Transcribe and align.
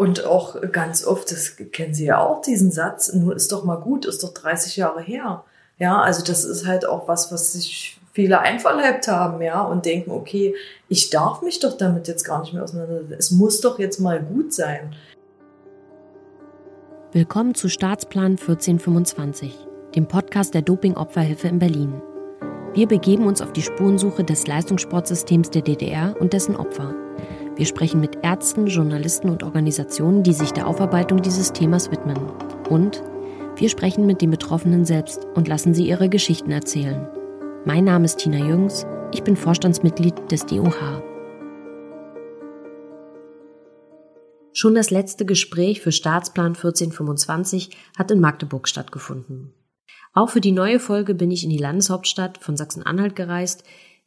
Und 0.00 0.24
auch 0.24 0.56
ganz 0.72 1.06
oft, 1.06 1.30
das 1.30 1.56
kennen 1.72 1.92
Sie 1.92 2.06
ja 2.06 2.24
auch, 2.24 2.40
diesen 2.40 2.72
Satz, 2.72 3.12
nur 3.12 3.36
ist 3.36 3.52
doch 3.52 3.64
mal 3.64 3.76
gut, 3.76 4.06
ist 4.06 4.24
doch 4.24 4.32
30 4.32 4.76
Jahre 4.78 5.02
her. 5.02 5.44
Ja, 5.76 6.00
also 6.00 6.24
das 6.24 6.42
ist 6.42 6.66
halt 6.66 6.88
auch 6.88 7.06
was, 7.06 7.30
was 7.30 7.52
sich 7.52 8.00
viele 8.14 8.40
einverleibt 8.40 9.08
haben, 9.08 9.42
ja, 9.42 9.60
und 9.60 9.84
denken, 9.84 10.10
okay, 10.12 10.54
ich 10.88 11.10
darf 11.10 11.42
mich 11.42 11.60
doch 11.60 11.76
damit 11.76 12.08
jetzt 12.08 12.24
gar 12.24 12.40
nicht 12.40 12.54
mehr 12.54 12.64
auseinandersetzen. 12.64 13.14
Es 13.18 13.30
muss 13.30 13.60
doch 13.60 13.78
jetzt 13.78 14.00
mal 14.00 14.22
gut 14.22 14.54
sein. 14.54 14.96
Willkommen 17.12 17.54
zu 17.54 17.68
Staatsplan 17.68 18.38
1425, 18.38 19.66
dem 19.96 20.08
Podcast 20.08 20.54
der 20.54 20.62
Doping-Opferhilfe 20.62 21.48
in 21.48 21.58
Berlin. 21.58 22.00
Wir 22.72 22.88
begeben 22.88 23.26
uns 23.26 23.42
auf 23.42 23.52
die 23.52 23.60
Spurensuche 23.60 24.24
des 24.24 24.46
Leistungssportsystems 24.46 25.50
der 25.50 25.60
DDR 25.60 26.16
und 26.18 26.32
dessen 26.32 26.56
Opfer. 26.56 26.94
Wir 27.56 27.66
sprechen 27.66 28.00
mit 28.00 28.18
Ärzten, 28.22 28.66
Journalisten 28.68 29.28
und 29.28 29.42
Organisationen, 29.42 30.22
die 30.22 30.32
sich 30.32 30.52
der 30.52 30.66
Aufarbeitung 30.66 31.20
dieses 31.20 31.52
Themas 31.52 31.90
widmen. 31.90 32.18
Und 32.68 33.02
wir 33.56 33.68
sprechen 33.68 34.06
mit 34.06 34.22
den 34.22 34.30
Betroffenen 34.30 34.84
selbst 34.84 35.26
und 35.34 35.48
lassen 35.48 35.74
sie 35.74 35.86
ihre 35.86 36.08
Geschichten 36.08 36.50
erzählen. 36.50 37.08
Mein 37.66 37.84
Name 37.84 38.06
ist 38.06 38.18
Tina 38.18 38.38
Jüngs, 38.38 38.86
ich 39.12 39.22
bin 39.22 39.36
Vorstandsmitglied 39.36 40.30
des 40.30 40.46
DOH. 40.46 41.02
Schon 44.52 44.74
das 44.74 44.90
letzte 44.90 45.26
Gespräch 45.26 45.80
für 45.80 45.92
Staatsplan 45.92 46.54
1425 46.54 47.70
hat 47.98 48.10
in 48.10 48.20
Magdeburg 48.20 48.68
stattgefunden. 48.68 49.52
Auch 50.12 50.30
für 50.30 50.40
die 50.40 50.52
neue 50.52 50.80
Folge 50.80 51.14
bin 51.14 51.30
ich 51.30 51.44
in 51.44 51.50
die 51.50 51.58
Landeshauptstadt 51.58 52.38
von 52.38 52.56
Sachsen-Anhalt 52.56 53.14
gereist, 53.14 53.64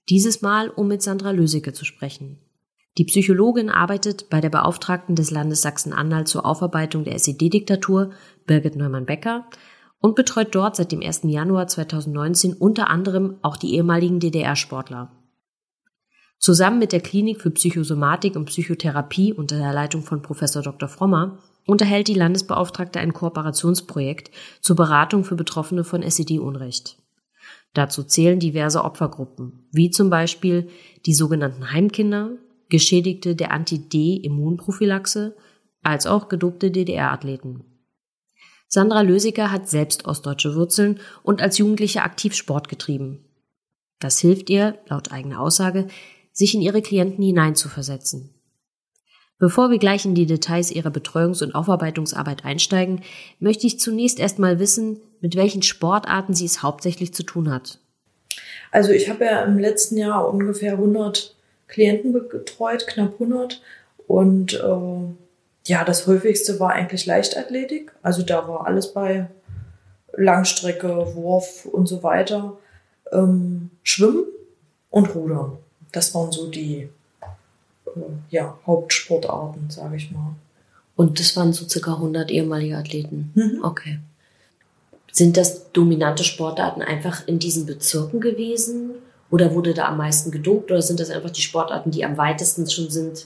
dieses 0.10 0.42
Mal 0.42 0.70
um 0.70 0.88
mit 0.88 1.02
Sandra 1.02 1.32
Lösecke 1.32 1.74
zu 1.74 1.86
sprechen. 1.86 2.40
Die 2.98 3.06
Psychologin 3.06 3.70
arbeitet 3.70 4.30
bei 4.30 4.40
der 4.40 4.52
Beauftragten 4.52 5.16
des 5.16 5.32
Landes 5.32 5.64
Sachsen-Anhalt 5.64 6.28
zur 6.28 6.46
Aufarbeitung 6.46 7.04
der 7.04 7.16
SED-Diktatur, 7.16 8.12
Birgit 8.46 8.76
Neumann-Becker, 8.76 9.46
und 10.00 10.16
betreut 10.16 10.54
dort 10.54 10.76
seit 10.76 10.92
dem 10.92 11.02
1. 11.02 11.22
Januar 11.24 11.68
2019 11.68 12.54
unter 12.54 12.90
anderem 12.90 13.38
auch 13.42 13.58
die 13.58 13.74
ehemaligen 13.74 14.20
DDR-Sportler. 14.20 15.12
Zusammen 16.38 16.78
mit 16.78 16.92
der 16.92 17.00
Klinik 17.00 17.42
für 17.42 17.52
Psychosomatik 17.52 18.36
und 18.36 18.46
Psychotherapie 18.46 19.32
unter 19.32 19.58
der 19.58 19.74
Leitung 19.74 20.04
von 20.04 20.22
Professor 20.22 20.62
Dr. 20.62 20.90
Frommer 20.90 21.40
unterhält 21.66 22.10
die 22.10 22.14
Landesbeauftragte 22.14 23.00
ein 23.00 23.14
Kooperationsprojekt 23.14 24.30
zur 24.60 24.76
Beratung 24.76 25.24
für 25.24 25.36
Betroffene 25.36 25.86
von 25.86 26.04
SED-Unrecht. 26.04 26.98
Dazu 27.74 28.04
zählen 28.04 28.40
diverse 28.40 28.84
Opfergruppen, 28.84 29.68
wie 29.72 29.90
zum 29.90 30.10
Beispiel 30.10 30.68
die 31.06 31.14
sogenannten 31.14 31.72
Heimkinder, 31.72 32.32
Geschädigte 32.70 33.36
der 33.36 33.52
Anti-D-Immunprophylaxe 33.52 35.36
als 35.84 36.08
auch 36.08 36.30
gedopte 36.30 36.72
DDR-Athleten. 36.72 37.66
Sandra 38.68 39.02
Lösiger 39.02 39.52
hat 39.52 39.70
selbst 39.70 40.06
ostdeutsche 40.06 40.56
Wurzeln 40.56 41.00
und 41.22 41.42
als 41.42 41.58
Jugendliche 41.60 42.02
aktiv 42.02 42.34
Sport 42.34 42.70
getrieben. 42.70 43.24
Das 44.00 44.20
hilft 44.20 44.50
ihr, 44.50 44.80
laut 44.88 45.12
eigener 45.12 45.40
Aussage, 45.40 45.88
sich 46.32 46.56
in 46.56 46.62
ihre 46.62 46.82
Klienten 46.82 47.24
hineinzuversetzen. 47.24 48.34
Bevor 49.38 49.70
wir 49.70 49.78
gleich 49.78 50.06
in 50.06 50.16
die 50.16 50.26
Details 50.26 50.72
ihrer 50.72 50.90
Betreuungs- 50.90 51.44
und 51.44 51.54
Aufarbeitungsarbeit 51.54 52.46
einsteigen, 52.46 53.02
möchte 53.40 53.68
ich 53.68 53.80
zunächst 53.80 54.20
erstmal 54.20 54.58
wissen, 54.58 55.02
mit 55.22 55.36
welchen 55.36 55.62
Sportarten 55.62 56.34
sie 56.34 56.46
es 56.46 56.64
hauptsächlich 56.64 57.14
zu 57.14 57.24
tun 57.24 57.52
hat. 57.52 57.80
Also 58.72 58.92
ich 58.92 59.10
habe 59.10 59.26
ja 59.26 59.44
im 59.44 59.60
letzten 59.60 59.98
Jahr 59.98 60.28
ungefähr 60.28 60.74
100 60.74 61.33
Klienten 61.74 62.14
betreut, 62.14 62.88
knapp 62.88 63.14
100. 63.14 63.62
Und 64.08 64.54
äh, 64.54 65.68
ja, 65.68 65.84
das 65.84 66.08
häufigste 66.08 66.60
war 66.60 66.72
eigentlich 66.72 67.06
Leichtathletik. 67.06 67.92
Also 68.02 68.22
da 68.22 68.48
war 68.48 68.68
alles 68.68 68.94
bei 68.94 69.28
Langstrecke, 70.16 71.16
Wurf 71.16 71.66
und 71.66 71.88
so 71.88 72.04
weiter. 72.04 72.58
Ähm, 73.12 73.72
Schwimmen 73.82 74.26
und 74.92 75.16
Rudern. 75.16 75.58
Das 75.92 76.14
waren 76.14 76.32
so 76.32 76.50
die 76.50 76.90
äh, 77.22 78.00
ja, 78.30 78.58
Hauptsportarten, 78.66 79.70
sage 79.70 79.96
ich 79.98 80.12
mal. 80.12 80.36
Und 80.96 81.20
das 81.20 81.36
waren 81.36 81.54
so 81.54 81.68
circa 81.68 81.94
100 81.96 82.30
ehemalige 82.30 82.78
Athleten. 82.78 83.32
Mhm. 83.34 83.64
Okay. 83.64 84.00
Sind 85.12 85.38
das 85.38 85.72
dominante 85.72 86.24
Sportarten 86.24 86.84
einfach 86.84 87.28
in 87.28 87.40
diesen 87.40 87.66
Bezirken 87.66 88.20
gewesen? 88.20 88.92
Oder 89.34 89.56
wurde 89.56 89.74
da 89.74 89.86
am 89.88 89.98
meisten 89.98 90.30
gedopt? 90.30 90.70
Oder 90.70 90.84
sind 90.84 91.00
das 91.00 91.10
einfach 91.10 91.32
die 91.32 91.42
Sportarten, 91.42 91.90
die 91.90 92.06
am 92.06 92.18
weitesten 92.18 92.70
schon 92.70 92.92
sind, 92.92 93.26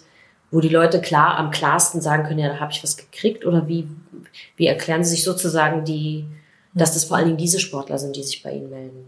wo 0.51 0.61
die 0.61 0.69
Leute 0.69 1.01
klar 1.01 1.35
am 1.37 1.51
klarsten 1.51 1.99
sagen 1.99 2.23
können, 2.23 2.39
ja, 2.39 2.47
da 2.47 2.61
habe 2.61 2.71
ich 2.71 2.81
was 2.81 2.95
gekriegt? 2.95 3.45
Oder 3.45 3.67
wie, 3.67 3.89
wie 4.55 4.67
erklären 4.67 5.03
Sie 5.03 5.09
sich 5.09 5.25
sozusagen 5.25 5.83
die, 5.83 6.23
dass 6.73 6.93
das 6.93 7.03
vor 7.03 7.17
allen 7.17 7.25
Dingen 7.25 7.37
diese 7.37 7.59
Sportler 7.59 7.97
sind, 7.97 8.15
die 8.15 8.23
sich 8.23 8.41
bei 8.41 8.53
Ihnen 8.53 8.69
melden? 8.69 9.05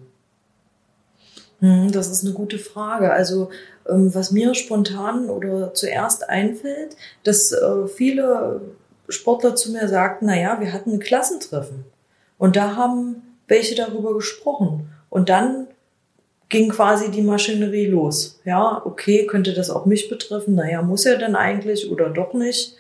Hm, 1.62 1.90
das 1.94 2.10
ist 2.10 2.26
eine 2.26 2.34
gute 2.34 2.60
Frage. 2.60 3.14
Also 3.14 3.50
ähm, 3.88 4.14
was 4.14 4.34
mir 4.34 4.54
spontan 4.54 5.30
oder 5.30 5.74
zuerst 5.74 6.30
einfällt, 6.30 6.98
dass 7.24 7.54
äh, 7.54 7.88
viele 7.88 8.60
Sportler 9.08 9.56
zu 9.56 9.72
mir 9.72 9.88
sagten, 9.88 10.26
na 10.26 10.38
ja, 10.38 10.60
wir 10.60 10.74
hatten 10.74 10.96
ein 10.96 11.00
Klassentreffen 11.00 11.86
und 12.38 12.58
da 12.58 12.76
haben 12.76 13.38
welche 13.48 13.76
darüber 13.76 14.14
gesprochen 14.14 14.90
und 15.10 15.30
dann 15.30 15.69
ging 16.50 16.70
quasi 16.70 17.12
die 17.12 17.22
Maschinerie 17.22 17.86
los. 17.86 18.40
Ja, 18.44 18.82
okay, 18.84 19.26
könnte 19.28 19.54
das 19.54 19.70
auch 19.70 19.86
mich 19.86 20.10
betreffen? 20.10 20.56
Naja, 20.56 20.82
muss 20.82 21.06
er 21.06 21.18
denn 21.18 21.36
eigentlich 21.36 21.92
oder 21.92 22.10
doch 22.10 22.34
nicht? 22.34 22.76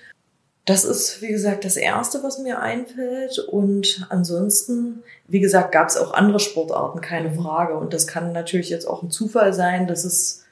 Das 0.65 0.85
ist, 0.85 1.21
wie 1.21 1.29
gesagt, 1.29 1.65
das 1.65 1.77
Erste, 1.77 2.21
was 2.21 2.39
mir 2.39 2.59
einfällt. 2.59 3.39
Und 3.39 4.05
ansonsten, 4.09 5.03
wie 5.27 5.39
gesagt, 5.39 5.71
gab 5.71 5.87
es 5.87 5.97
auch 5.97 6.13
andere 6.13 6.39
Sportarten, 6.39 7.01
keine 7.01 7.31
Frage. 7.31 7.75
Und 7.75 7.93
das 7.93 8.07
kann 8.07 8.33
natürlich 8.33 8.69
jetzt 8.69 8.85
auch 8.85 9.01
ein 9.01 9.11
Zufall 9.11 9.53
sein, 9.53 9.87
dass 9.87 10.03
es 10.03 10.45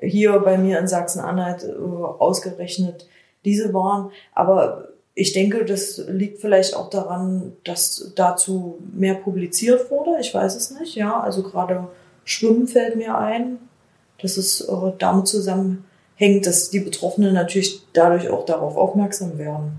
hier 0.00 0.38
bei 0.40 0.58
mir 0.58 0.78
in 0.78 0.88
Sachsen-Anhalt 0.88 1.64
äh, 1.64 1.68
ausgerechnet 1.68 3.06
diese 3.44 3.72
waren. 3.74 4.10
Aber 4.34 4.88
ich 5.14 5.32
denke, 5.32 5.64
das 5.64 5.98
liegt 6.08 6.40
vielleicht 6.40 6.74
auch 6.74 6.90
daran, 6.90 7.52
dass 7.64 8.12
dazu 8.16 8.78
mehr 8.92 9.14
publiziert 9.14 9.90
wurde. 9.90 10.16
Ich 10.20 10.32
weiß 10.32 10.56
es 10.56 10.70
nicht. 10.70 10.94
Ja, 10.96 11.20
also 11.20 11.42
gerade 11.42 11.88
Schwimmen 12.24 12.68
fällt 12.68 12.96
mir 12.96 13.16
ein, 13.18 13.58
dass 14.20 14.36
es 14.36 14.66
damit 14.98 15.28
zusammenhängt, 15.28 16.46
dass 16.46 16.70
die 16.70 16.80
Betroffenen 16.80 17.34
natürlich 17.34 17.82
dadurch 17.92 18.28
auch 18.30 18.44
darauf 18.44 18.76
aufmerksam 18.76 19.38
werden. 19.38 19.72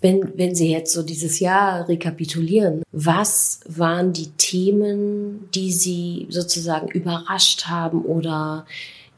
Wenn, 0.00 0.36
wenn 0.36 0.54
Sie 0.54 0.70
jetzt 0.70 0.92
so 0.92 1.02
dieses 1.02 1.40
Jahr 1.40 1.88
rekapitulieren, 1.88 2.82
was 2.92 3.60
waren 3.66 4.12
die 4.12 4.30
Themen, 4.32 5.48
die 5.54 5.72
Sie 5.72 6.26
sozusagen 6.28 6.88
überrascht 6.88 7.66
haben 7.66 8.04
oder 8.04 8.66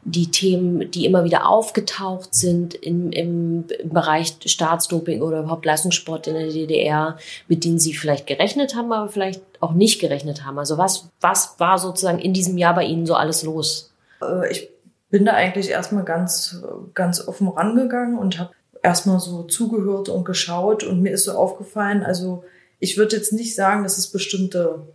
die 0.09 0.31
Themen, 0.31 0.89
die 0.91 1.05
immer 1.05 1.25
wieder 1.25 1.49
aufgetaucht 1.49 2.33
sind 2.33 2.75
im, 2.75 3.11
im, 3.11 3.65
im 3.67 3.89
Bereich 3.89 4.37
Staatsdoping 4.45 5.21
oder 5.21 5.41
überhaupt 5.41 5.65
Leistungssport 5.65 6.27
in 6.27 6.35
der 6.35 6.47
DDR, 6.47 7.17
mit 7.49 7.65
denen 7.65 7.77
Sie 7.77 7.93
vielleicht 7.93 8.25
gerechnet 8.25 8.73
haben, 8.73 8.93
aber 8.93 9.09
vielleicht 9.09 9.41
auch 9.59 9.73
nicht 9.73 9.99
gerechnet 9.99 10.45
haben? 10.45 10.59
Also 10.59 10.77
was, 10.77 11.09
was 11.19 11.59
war 11.59 11.77
sozusagen 11.77 12.19
in 12.19 12.33
diesem 12.33 12.57
Jahr 12.57 12.73
bei 12.73 12.85
Ihnen 12.85 13.05
so 13.05 13.15
alles 13.15 13.43
los? 13.43 13.91
Äh, 14.21 14.49
ich 14.49 14.69
bin 15.09 15.25
da 15.25 15.33
eigentlich 15.33 15.69
erstmal 15.69 16.05
ganz, 16.05 16.63
ganz 16.93 17.27
offen 17.27 17.49
rangegangen 17.49 18.17
und 18.17 18.39
habe 18.39 18.51
erstmal 18.81 19.19
so 19.19 19.43
zugehört 19.43 20.07
und 20.07 20.23
geschaut 20.23 20.85
und 20.85 21.01
mir 21.01 21.11
ist 21.11 21.25
so 21.25 21.33
aufgefallen, 21.33 22.03
also 22.03 22.45
ich 22.79 22.97
würde 22.97 23.17
jetzt 23.17 23.33
nicht 23.33 23.55
sagen, 23.55 23.83
dass 23.83 23.97
es 23.97 24.07
bestimmte 24.07 24.87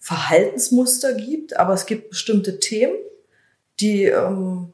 Verhaltensmuster 0.00 1.14
gibt, 1.14 1.56
aber 1.56 1.74
es 1.74 1.86
gibt 1.86 2.10
bestimmte 2.10 2.58
Themen, 2.58 2.94
die 3.80 4.04
ähm, 4.04 4.72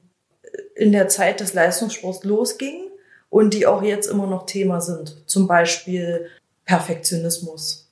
in 0.75 0.93
der 0.93 1.09
Zeit 1.09 1.41
des 1.41 1.55
Leistungssports 1.55 2.25
losgingen 2.25 2.91
und 3.31 3.55
die 3.55 3.67
auch 3.67 3.83
jetzt 3.83 4.07
immer 4.07 4.27
noch 4.27 4.47
Thema 4.47 4.81
sind. 4.81 5.17
Zum 5.27 5.47
Beispiel 5.47 6.27
Perfektionismus. 6.65 7.89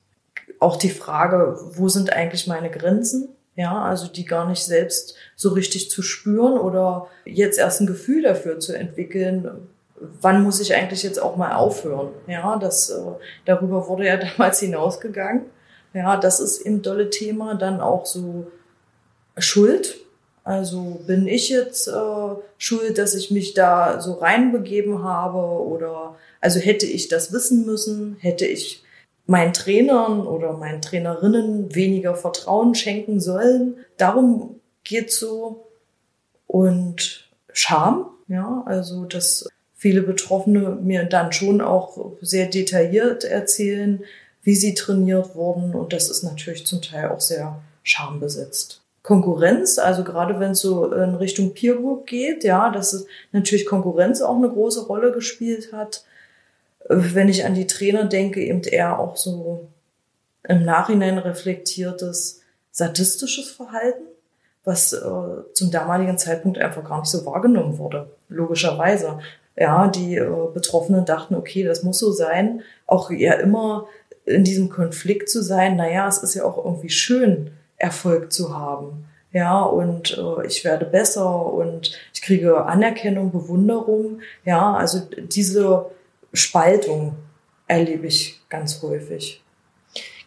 Auch 0.58 0.76
die 0.76 0.90
Frage, 0.90 1.58
wo 1.72 1.88
sind 1.88 2.12
eigentlich 2.12 2.46
meine 2.46 2.70
Grenzen? 2.70 3.28
Ja, 3.56 3.82
also 3.82 4.06
die 4.06 4.24
gar 4.24 4.48
nicht 4.48 4.62
selbst 4.62 5.16
so 5.36 5.50
richtig 5.50 5.90
zu 5.90 6.02
spüren 6.02 6.58
oder 6.58 7.08
jetzt 7.24 7.58
erst 7.58 7.80
ein 7.80 7.86
Gefühl 7.86 8.22
dafür 8.22 8.58
zu 8.58 8.74
entwickeln, 8.74 9.68
wann 10.20 10.42
muss 10.42 10.60
ich 10.60 10.74
eigentlich 10.74 11.02
jetzt 11.02 11.20
auch 11.20 11.36
mal 11.36 11.52
aufhören? 11.52 12.08
Ja, 12.26 12.56
das, 12.56 12.90
äh, 12.90 13.00
darüber 13.44 13.88
wurde 13.88 14.06
ja 14.06 14.16
damals 14.36 14.60
hinausgegangen. 14.60 15.42
Ja, 15.92 16.16
das 16.16 16.40
ist 16.40 16.60
eben 16.60 16.82
dolle 16.82 17.10
Thema. 17.10 17.54
Dann 17.54 17.80
auch 17.80 18.06
so 18.06 18.46
Schuld. 19.38 19.96
Also 20.50 21.00
bin 21.06 21.28
ich 21.28 21.48
jetzt 21.48 21.86
äh, 21.86 22.34
schuld, 22.58 22.98
dass 22.98 23.14
ich 23.14 23.30
mich 23.30 23.54
da 23.54 24.00
so 24.00 24.14
reinbegeben 24.14 25.04
habe 25.04 25.38
oder 25.38 26.16
also 26.40 26.58
hätte 26.58 26.86
ich 26.86 27.06
das 27.06 27.32
wissen 27.32 27.64
müssen, 27.64 28.16
hätte 28.18 28.46
ich 28.46 28.82
meinen 29.26 29.52
Trainern 29.52 30.26
oder 30.26 30.54
meinen 30.54 30.82
Trainerinnen 30.82 31.72
weniger 31.76 32.16
Vertrauen 32.16 32.74
schenken 32.74 33.20
sollen. 33.20 33.76
Darum 33.96 34.58
geht's 34.82 35.20
so 35.20 35.68
und 36.48 37.28
Scham, 37.52 38.10
ja, 38.26 38.64
also 38.66 39.04
das 39.04 39.48
viele 39.76 40.02
Betroffene 40.02 40.80
mir 40.82 41.04
dann 41.04 41.32
schon 41.32 41.60
auch 41.60 42.16
sehr 42.22 42.46
detailliert 42.46 43.22
erzählen, 43.22 44.02
wie 44.42 44.56
sie 44.56 44.74
trainiert 44.74 45.36
wurden. 45.36 45.76
Und 45.76 45.92
das 45.92 46.10
ist 46.10 46.24
natürlich 46.24 46.66
zum 46.66 46.82
Teil 46.82 47.10
auch 47.10 47.20
sehr 47.20 47.62
schambesetzt. 47.84 48.79
Konkurrenz, 49.02 49.78
also 49.78 50.04
gerade 50.04 50.40
wenn 50.40 50.50
es 50.52 50.60
so 50.60 50.92
in 50.92 51.14
Richtung 51.14 51.54
Peer 51.54 51.76
Group 51.76 52.06
geht, 52.06 52.44
ja, 52.44 52.70
dass 52.70 53.06
natürlich 53.32 53.66
Konkurrenz 53.66 54.20
auch 54.20 54.36
eine 54.36 54.50
große 54.50 54.86
Rolle 54.86 55.12
gespielt 55.12 55.72
hat. 55.72 56.04
Wenn 56.86 57.28
ich 57.28 57.44
an 57.44 57.54
die 57.54 57.66
Trainer 57.66 58.04
denke, 58.04 58.42
eben 58.42 58.62
eher 58.62 58.98
auch 58.98 59.16
so 59.16 59.68
im 60.46 60.64
Nachhinein 60.64 61.18
reflektiertes 61.18 62.42
sadistisches 62.72 63.50
Verhalten, 63.50 64.04
was 64.64 64.92
äh, 64.92 65.00
zum 65.54 65.70
damaligen 65.70 66.18
Zeitpunkt 66.18 66.58
einfach 66.58 66.84
gar 66.84 67.00
nicht 67.00 67.10
so 67.10 67.24
wahrgenommen 67.24 67.78
wurde, 67.78 68.10
logischerweise. 68.28 69.18
Ja, 69.56 69.88
die 69.88 70.16
äh, 70.16 70.30
Betroffenen 70.52 71.04
dachten, 71.04 71.34
okay, 71.34 71.64
das 71.64 71.82
muss 71.82 71.98
so 71.98 72.12
sein, 72.12 72.62
auch 72.86 73.10
ja 73.10 73.34
immer 73.34 73.86
in 74.24 74.44
diesem 74.44 74.68
Konflikt 74.68 75.28
zu 75.30 75.42
sein, 75.42 75.76
naja, 75.76 76.06
es 76.06 76.18
ist 76.18 76.34
ja 76.34 76.44
auch 76.44 76.62
irgendwie 76.64 76.90
schön, 76.90 77.50
Erfolg 77.80 78.32
zu 78.32 78.56
haben. 78.56 79.06
Ja, 79.32 79.62
und 79.62 80.16
äh, 80.16 80.46
ich 80.46 80.64
werde 80.64 80.84
besser 80.84 81.46
und 81.46 81.92
ich 82.12 82.22
kriege 82.22 82.64
Anerkennung, 82.66 83.30
Bewunderung. 83.30 84.20
Ja, 84.44 84.74
also 84.74 85.00
diese 85.16 85.86
Spaltung 86.32 87.14
erlebe 87.66 88.06
ich 88.06 88.40
ganz 88.48 88.82
häufig. 88.82 89.40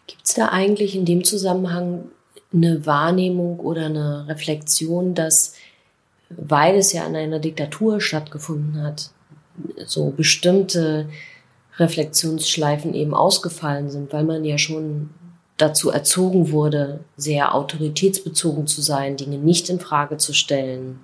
Gibt 0.06 0.24
es 0.24 0.34
da 0.34 0.48
eigentlich 0.48 0.96
in 0.96 1.04
dem 1.04 1.22
Zusammenhang 1.22 2.06
eine 2.52 2.86
Wahrnehmung 2.86 3.60
oder 3.60 3.86
eine 3.86 4.26
Reflexion, 4.28 5.14
dass, 5.14 5.54
weil 6.30 6.76
es 6.76 6.92
ja 6.92 7.04
in 7.06 7.16
einer 7.16 7.40
Diktatur 7.40 8.00
stattgefunden 8.00 8.82
hat, 8.82 9.10
so 9.84 10.10
bestimmte 10.10 11.08
Reflexionsschleifen 11.76 12.94
eben 12.94 13.14
ausgefallen 13.14 13.90
sind, 13.90 14.12
weil 14.12 14.24
man 14.24 14.44
ja 14.44 14.56
schon 14.56 15.10
dazu 15.56 15.90
erzogen 15.90 16.50
wurde, 16.50 17.00
sehr 17.16 17.54
autoritätsbezogen 17.54 18.66
zu 18.66 18.82
sein, 18.82 19.16
Dinge 19.16 19.38
nicht 19.38 19.70
in 19.70 19.80
Frage 19.80 20.16
zu 20.16 20.32
stellen. 20.32 21.00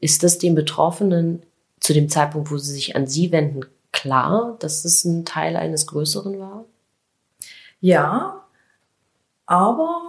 Ist 0.00 0.22
das 0.22 0.38
den 0.38 0.54
Betroffenen 0.54 1.42
zu 1.80 1.92
dem 1.92 2.08
Zeitpunkt, 2.08 2.50
wo 2.50 2.58
sie 2.58 2.72
sich 2.72 2.96
an 2.96 3.06
Sie 3.06 3.32
wenden, 3.32 3.66
klar, 3.92 4.56
dass 4.60 4.84
es 4.84 5.04
ein 5.04 5.24
Teil 5.24 5.56
eines 5.56 5.86
Größeren 5.86 6.38
war? 6.38 6.64
Ja, 7.80 8.44
aber 9.46 10.02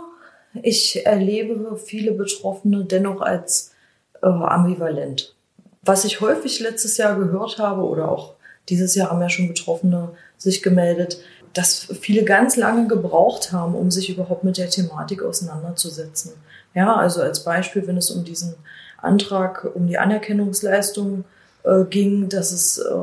ich 0.61 1.05
erlebe 1.05 1.77
viele 1.77 2.13
Betroffene 2.13 2.85
dennoch 2.85 3.21
als 3.21 3.73
äh, 4.21 4.27
ambivalent. 4.27 5.35
Was 5.81 6.05
ich 6.05 6.21
häufig 6.21 6.59
letztes 6.59 6.97
Jahr 6.97 7.17
gehört 7.17 7.57
habe 7.59 7.81
oder 7.81 8.09
auch 8.09 8.35
dieses 8.69 8.95
Jahr 8.95 9.09
haben 9.09 9.21
ja 9.21 9.29
schon 9.29 9.49
Betroffene 9.49 10.11
sich 10.37 10.63
gemeldet, 10.63 11.19
dass 11.53 11.87
viele 12.01 12.23
ganz 12.23 12.55
lange 12.55 12.87
gebraucht 12.87 13.51
haben, 13.51 13.75
um 13.75 13.91
sich 13.91 14.09
überhaupt 14.09 14.43
mit 14.43 14.57
der 14.57 14.69
Thematik 14.69 15.21
auseinanderzusetzen. 15.21 16.33
Ja, 16.73 16.95
also 16.95 17.21
als 17.21 17.43
Beispiel, 17.43 17.85
wenn 17.85 17.97
es 17.97 18.09
um 18.09 18.23
diesen 18.23 18.55
Antrag, 18.97 19.69
um 19.75 19.87
die 19.87 19.99
Anerkennungsleistung 19.99 21.25
äh, 21.63 21.83
ging, 21.83 22.29
dass 22.29 22.51
es, 22.51 22.79
äh, 22.79 22.93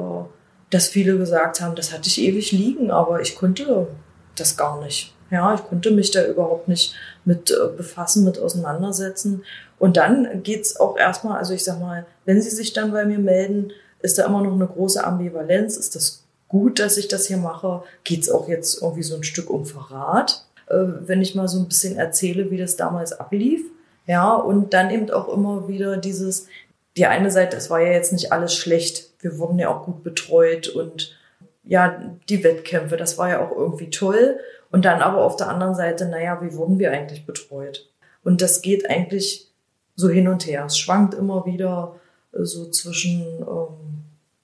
dass 0.70 0.88
viele 0.88 1.16
gesagt 1.16 1.60
haben, 1.60 1.76
das 1.76 1.92
hatte 1.92 2.08
ich 2.08 2.20
ewig 2.20 2.50
liegen, 2.50 2.90
aber 2.90 3.20
ich 3.20 3.36
konnte 3.36 3.86
das 4.34 4.56
gar 4.56 4.82
nicht. 4.82 5.14
Ja, 5.30 5.54
ich 5.54 5.62
konnte 5.62 5.92
mich 5.92 6.10
da 6.10 6.26
überhaupt 6.26 6.66
nicht 6.66 6.94
mit 7.24 7.52
äh, 7.52 7.76
befassen, 7.76 8.24
mit 8.24 8.40
auseinandersetzen. 8.40 9.44
Und 9.78 9.96
dann 9.96 10.42
geht's 10.42 10.78
auch 10.78 10.96
erstmal, 10.96 11.38
also 11.38 11.54
ich 11.54 11.62
sag 11.62 11.78
mal, 11.78 12.04
wenn 12.24 12.42
sie 12.42 12.50
sich 12.50 12.72
dann 12.72 12.90
bei 12.90 13.04
mir 13.04 13.18
melden, 13.18 13.72
ist 14.02 14.18
da 14.18 14.26
immer 14.26 14.42
noch 14.42 14.54
eine 14.54 14.66
große 14.66 15.04
Ambivalenz. 15.04 15.76
Ist 15.76 15.94
das 15.94 16.19
gut, 16.50 16.78
dass 16.78 16.98
ich 16.98 17.08
das 17.08 17.26
hier 17.26 17.38
mache? 17.38 17.82
Geht 18.04 18.22
es 18.22 18.30
auch 18.30 18.48
jetzt 18.48 18.82
irgendwie 18.82 19.02
so 19.02 19.16
ein 19.16 19.24
Stück 19.24 19.48
um 19.48 19.64
Verrat? 19.64 20.44
Äh, 20.66 20.84
wenn 21.06 21.22
ich 21.22 21.34
mal 21.34 21.48
so 21.48 21.58
ein 21.58 21.68
bisschen 21.68 21.96
erzähle, 21.96 22.50
wie 22.50 22.58
das 22.58 22.76
damals 22.76 23.12
ablief. 23.14 23.62
Ja, 24.06 24.34
und 24.34 24.74
dann 24.74 24.90
eben 24.90 25.10
auch 25.10 25.32
immer 25.32 25.68
wieder 25.68 25.96
dieses, 25.96 26.48
die 26.96 27.06
eine 27.06 27.30
Seite, 27.30 27.56
es 27.56 27.70
war 27.70 27.80
ja 27.80 27.92
jetzt 27.92 28.12
nicht 28.12 28.32
alles 28.32 28.54
schlecht. 28.54 29.10
Wir 29.20 29.38
wurden 29.38 29.58
ja 29.58 29.68
auch 29.68 29.84
gut 29.84 30.02
betreut 30.02 30.68
und 30.68 31.16
ja, 31.64 32.02
die 32.28 32.42
Wettkämpfe, 32.42 32.96
das 32.96 33.16
war 33.16 33.28
ja 33.28 33.46
auch 33.46 33.56
irgendwie 33.56 33.90
toll. 33.90 34.40
Und 34.72 34.84
dann 34.84 35.00
aber 35.00 35.24
auf 35.24 35.36
der 35.36 35.48
anderen 35.48 35.74
Seite, 35.74 36.08
naja, 36.08 36.40
wie 36.42 36.54
wurden 36.56 36.78
wir 36.78 36.90
eigentlich 36.90 37.24
betreut? 37.26 37.88
Und 38.24 38.42
das 38.42 38.62
geht 38.62 38.90
eigentlich 38.90 39.48
so 39.94 40.08
hin 40.08 40.26
und 40.26 40.46
her. 40.46 40.64
Es 40.66 40.78
schwankt 40.78 41.14
immer 41.14 41.46
wieder 41.46 41.94
so 42.32 42.68
zwischen 42.70 43.22
ähm, 43.40 43.99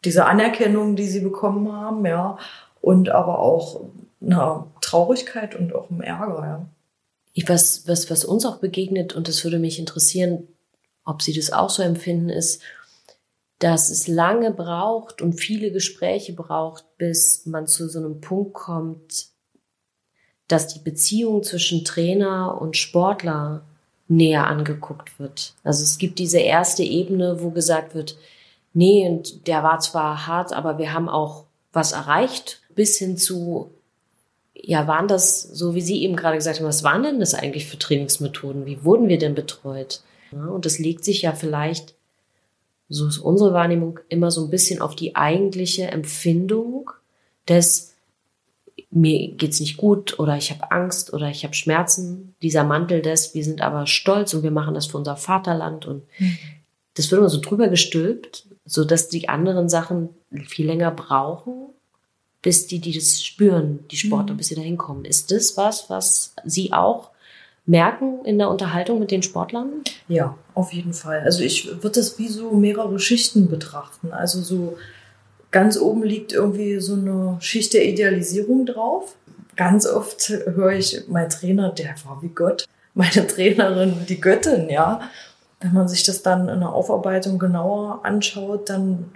dieser 0.07 0.27
Anerkennung, 0.27 0.97
die 0.97 1.07
sie 1.07 1.21
bekommen 1.21 1.71
haben, 1.73 2.07
ja, 2.07 2.39
und 2.81 3.11
aber 3.11 3.41
auch 3.41 3.81
einer 4.21 4.67
Traurigkeit 4.81 5.55
und 5.55 5.75
auch 5.75 5.91
einem 5.91 6.01
Ärger, 6.01 6.43
ja. 6.45 6.67
Was, 7.47 7.87
was, 7.87 8.11
was 8.11 8.25
uns 8.25 8.47
auch 8.47 8.59
begegnet, 8.59 9.15
und 9.15 9.29
das 9.29 9.45
würde 9.45 9.59
mich 9.59 9.79
interessieren, 9.79 10.49
ob 11.05 11.21
Sie 11.21 11.35
das 11.35 11.53
auch 11.53 11.69
so 11.69 11.83
empfinden, 11.83 12.31
ist, 12.31 12.63
dass 13.59 13.91
es 13.91 14.09
lange 14.09 14.51
braucht 14.51 15.23
und 15.23 15.35
viele 15.35 15.71
Gespräche 15.71 16.33
braucht, 16.33 16.85
bis 16.99 17.47
man 17.47 17.67
zu 17.67 17.89
so 17.89 17.99
einem 17.99 18.21
Punkt 18.21 18.55
kommt, 18.55 19.27
dass 20.49 20.69
die 20.69 20.79
Beziehung 20.79 21.43
zwischen 21.43 21.85
Trainer 21.85 22.61
und 22.61 22.77
Sportler 22.77 23.65
näher 24.09 24.47
angeguckt 24.47 25.19
wird. 25.19 25.55
Also 25.65 25.83
es 25.83 25.99
gibt 25.99 26.19
diese 26.19 26.39
erste 26.39 26.83
Ebene, 26.83 27.43
wo 27.43 27.51
gesagt 27.51 27.95
wird, 27.95 28.17
nee, 28.77 29.09
und 29.09 29.47
der 29.47 29.63
war 29.63 29.81
zwar 29.81 30.27
hart, 30.27 30.53
aber 30.53 30.79
wir 30.79 30.93
haben 30.93 31.09
auch 31.09 31.45
was 31.73 31.93
erreicht, 31.93 32.61
bis 32.75 32.99
hin 32.99 33.17
zu, 33.17 33.71
ja, 34.55 34.87
waren 34.87 35.09
das, 35.09 35.43
so 35.43 35.75
wie 35.75 35.81
Sie 35.81 36.03
eben 36.03 36.15
gerade 36.15 36.37
gesagt 36.37 36.59
haben, 36.59 36.67
was 36.67 36.85
waren 36.85 37.03
denn 37.03 37.21
das 37.21 37.35
eigentlich 37.35 37.67
für 37.67 37.79
Trainingsmethoden? 37.79 38.67
Wie 38.67 38.85
wurden 38.85 39.09
wir 39.09 39.19
denn 39.19 39.35
betreut? 39.35 40.03
Ja, 40.31 40.47
und 40.47 40.67
das 40.67 40.79
legt 40.79 41.05
sich 41.05 41.23
ja 41.23 41.33
vielleicht, 41.33 41.95
so 42.89 43.09
ist 43.09 43.19
unsere 43.19 43.53
Wahrnehmung, 43.53 43.99
immer 44.09 44.31
so 44.31 44.45
ein 44.45 44.51
bisschen 44.51 44.81
auf 44.81 44.95
die 44.95 45.17
eigentliche 45.17 45.89
Empfindung 45.89 46.91
des 47.49 47.95
mir 48.91 49.33
geht's 49.33 49.61
nicht 49.61 49.77
gut 49.77 50.19
oder 50.19 50.37
ich 50.37 50.51
habe 50.51 50.71
Angst 50.71 51.13
oder 51.13 51.29
ich 51.29 51.45
habe 51.45 51.55
Schmerzen. 51.55 52.35
Dieser 52.43 52.65
Mantel 52.65 53.03
des, 53.03 53.35
wir 53.35 53.45
sind 53.45 53.61
aber 53.61 53.87
stolz 53.87 54.33
und 54.35 54.43
wir 54.43 54.51
machen 54.51 54.75
das 54.75 54.87
für 54.87 54.97
unser 54.99 55.17
Vaterland 55.17 55.87
und 55.87 56.05
mhm. 56.19 56.39
das 56.95 57.11
wird 57.11 57.19
immer 57.19 57.29
so 57.29 57.41
drüber 57.41 57.69
gestülpt, 57.69 58.47
so 58.67 58.85
dass 58.85 59.09
die 59.09 59.29
anderen 59.29 59.69
Sachen 59.69 60.11
viel 60.47 60.67
länger 60.67 60.91
brauchen, 60.91 61.69
bis 62.43 62.67
die, 62.67 62.81
die 62.81 62.93
das 62.93 63.25
spüren, 63.25 63.81
die 63.91 63.97
Sportler, 63.97 64.35
mhm. 64.35 64.39
bis 64.39 64.49
sie 64.49 64.55
da 64.55 64.63
hinkommen. 64.63 65.05
Ist 65.05 65.31
das 65.33 65.57
was, 65.57 65.89
was 65.89 66.35
Sie 66.45 66.73
auch 66.73 67.11
merken 67.65 68.25
in 68.25 68.39
der 68.39 68.51
Unterhaltung 68.51 69.01
mit 69.01 69.11
den 69.11 69.23
Sportlern? 69.23 69.83
Ja, 70.07 70.37
auf 70.55 70.73
jeden 70.73 70.93
Fall. 70.93 71.21
Also 71.21 71.43
ich 71.43 71.67
würde 71.67 72.01
das 72.01 72.19
wie 72.19 72.29
so 72.29 72.53
mehrere 72.53 72.99
Schichten 73.01 73.49
betrachten. 73.49 74.13
Also 74.13 74.43
so 74.43 74.77
Ganz 75.57 75.79
oben 75.79 76.03
liegt 76.03 76.35
irgendwie 76.35 76.81
so 76.81 76.93
eine 76.93 77.39
Schicht 77.41 77.73
der 77.73 77.87
Idealisierung 77.87 78.67
drauf. 78.67 79.15
Ganz 79.57 79.87
oft 79.87 80.29
höre 80.29 80.73
ich, 80.73 81.05
mein 81.09 81.31
Trainer, 81.31 81.71
der 81.71 81.95
war 82.05 82.21
wie 82.21 82.29
Gott. 82.29 82.67
Meine 82.93 83.27
Trainerin, 83.27 84.05
die 84.09 84.21
Göttin, 84.21 84.69
ja. 84.69 85.01
Wenn 85.61 85.73
man 85.73 85.89
sich 85.89 86.05
das 86.05 86.23
dann 86.23 86.49
in 86.49 86.61
der 86.61 86.73
Aufarbeitung 86.73 87.39
genauer 87.39 88.01
anschaut, 88.05 88.69
dann 88.69 89.11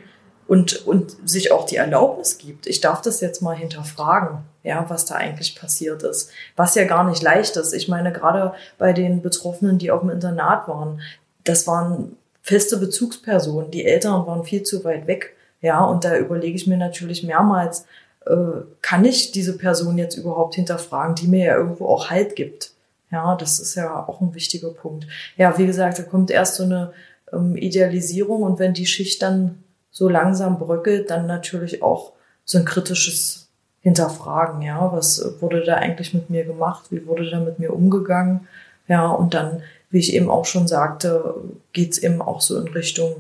und, 0.50 0.85
und 0.85 1.16
sich 1.25 1.52
auch 1.52 1.64
die 1.64 1.76
Erlaubnis 1.76 2.37
gibt. 2.38 2.66
Ich 2.66 2.80
darf 2.80 3.02
das 3.02 3.20
jetzt 3.20 3.40
mal 3.40 3.54
hinterfragen, 3.54 4.38
ja, 4.64 4.85
was 4.88 5.04
da 5.04 5.14
eigentlich 5.14 5.54
passiert 5.54 6.02
ist. 6.02 6.30
Was 6.56 6.75
ja 6.75 6.87
gar 6.87 7.09
nicht 7.09 7.23
leicht 7.23 7.56
ist. 7.56 7.73
Ich 7.73 7.87
meine, 7.87 8.12
gerade 8.12 8.52
bei 8.76 8.92
den 8.92 9.23
Betroffenen, 9.23 9.78
die 9.78 9.92
auf 9.92 10.00
dem 10.00 10.11
Internat 10.11 10.66
waren, 10.66 11.02
das 11.44 11.68
waren 11.68 12.16
feste 12.42 12.78
Bezugspersonen. 12.78 13.70
Die 13.70 13.85
Eltern 13.85 14.26
waren 14.26 14.42
viel 14.42 14.64
zu 14.64 14.82
weit 14.82 15.06
weg. 15.06 15.37
Ja, 15.61 15.85
und 15.85 16.02
da 16.04 16.16
überlege 16.16 16.56
ich 16.56 16.66
mir 16.66 16.78
natürlich 16.78 17.23
mehrmals, 17.23 17.87
äh, 18.26 18.62
kann 18.82 19.04
ich 19.04 19.30
diese 19.30 19.56
Person 19.56 19.99
jetzt 19.99 20.16
überhaupt 20.16 20.56
hinterfragen, 20.56 21.14
die 21.14 21.28
mir 21.28 21.44
ja 21.44 21.56
irgendwo 21.56 21.87
auch 21.87 22.11
Halt 22.11 22.35
gibt. 22.35 22.70
Ja, 23.11 23.35
das 23.37 23.59
ist 23.59 23.75
ja 23.75 24.07
auch 24.07 24.21
ein 24.21 24.35
wichtiger 24.35 24.71
Punkt. 24.71 25.07
Ja, 25.37 25.59
wie 25.59 25.67
gesagt, 25.67 25.99
da 25.99 26.02
kommt 26.02 26.31
erst 26.31 26.57
so 26.57 26.64
eine 26.64 26.93
ähm, 27.33 27.57
Idealisierung 27.57 28.43
und 28.43 28.59
wenn 28.59 28.75
die 28.75 28.87
Schicht 28.87 29.23
dann 29.23 29.62
so 29.90 30.09
langsam 30.09 30.59
bröckelt, 30.59 31.11
dann 31.11 31.26
natürlich 31.26 31.83
auch 31.83 32.12
so 32.45 32.59
ein 32.59 32.64
kritisches 32.64 33.49
Hinterfragen, 33.81 34.62
ja, 34.62 34.93
was 34.93 35.40
wurde 35.40 35.64
da 35.64 35.76
eigentlich 35.76 36.14
mit 36.14 36.31
mir 36.31 36.45
gemacht, 36.45 36.87
wie 36.90 37.07
wurde 37.07 37.29
da 37.31 37.40
mit 37.40 37.59
mir 37.59 37.73
umgegangen, 37.73 38.47
ja, 38.88 39.07
und 39.09 39.35
dann, 39.35 39.62
wie 39.90 39.99
ich 39.99 40.14
eben 40.14 40.29
auch 40.29 40.45
schon 40.45 40.69
sagte, 40.69 41.35
geht's 41.73 41.99
eben 41.99 42.21
auch 42.21 42.40
so 42.40 42.59
in 42.59 42.69
Richtung 42.69 43.14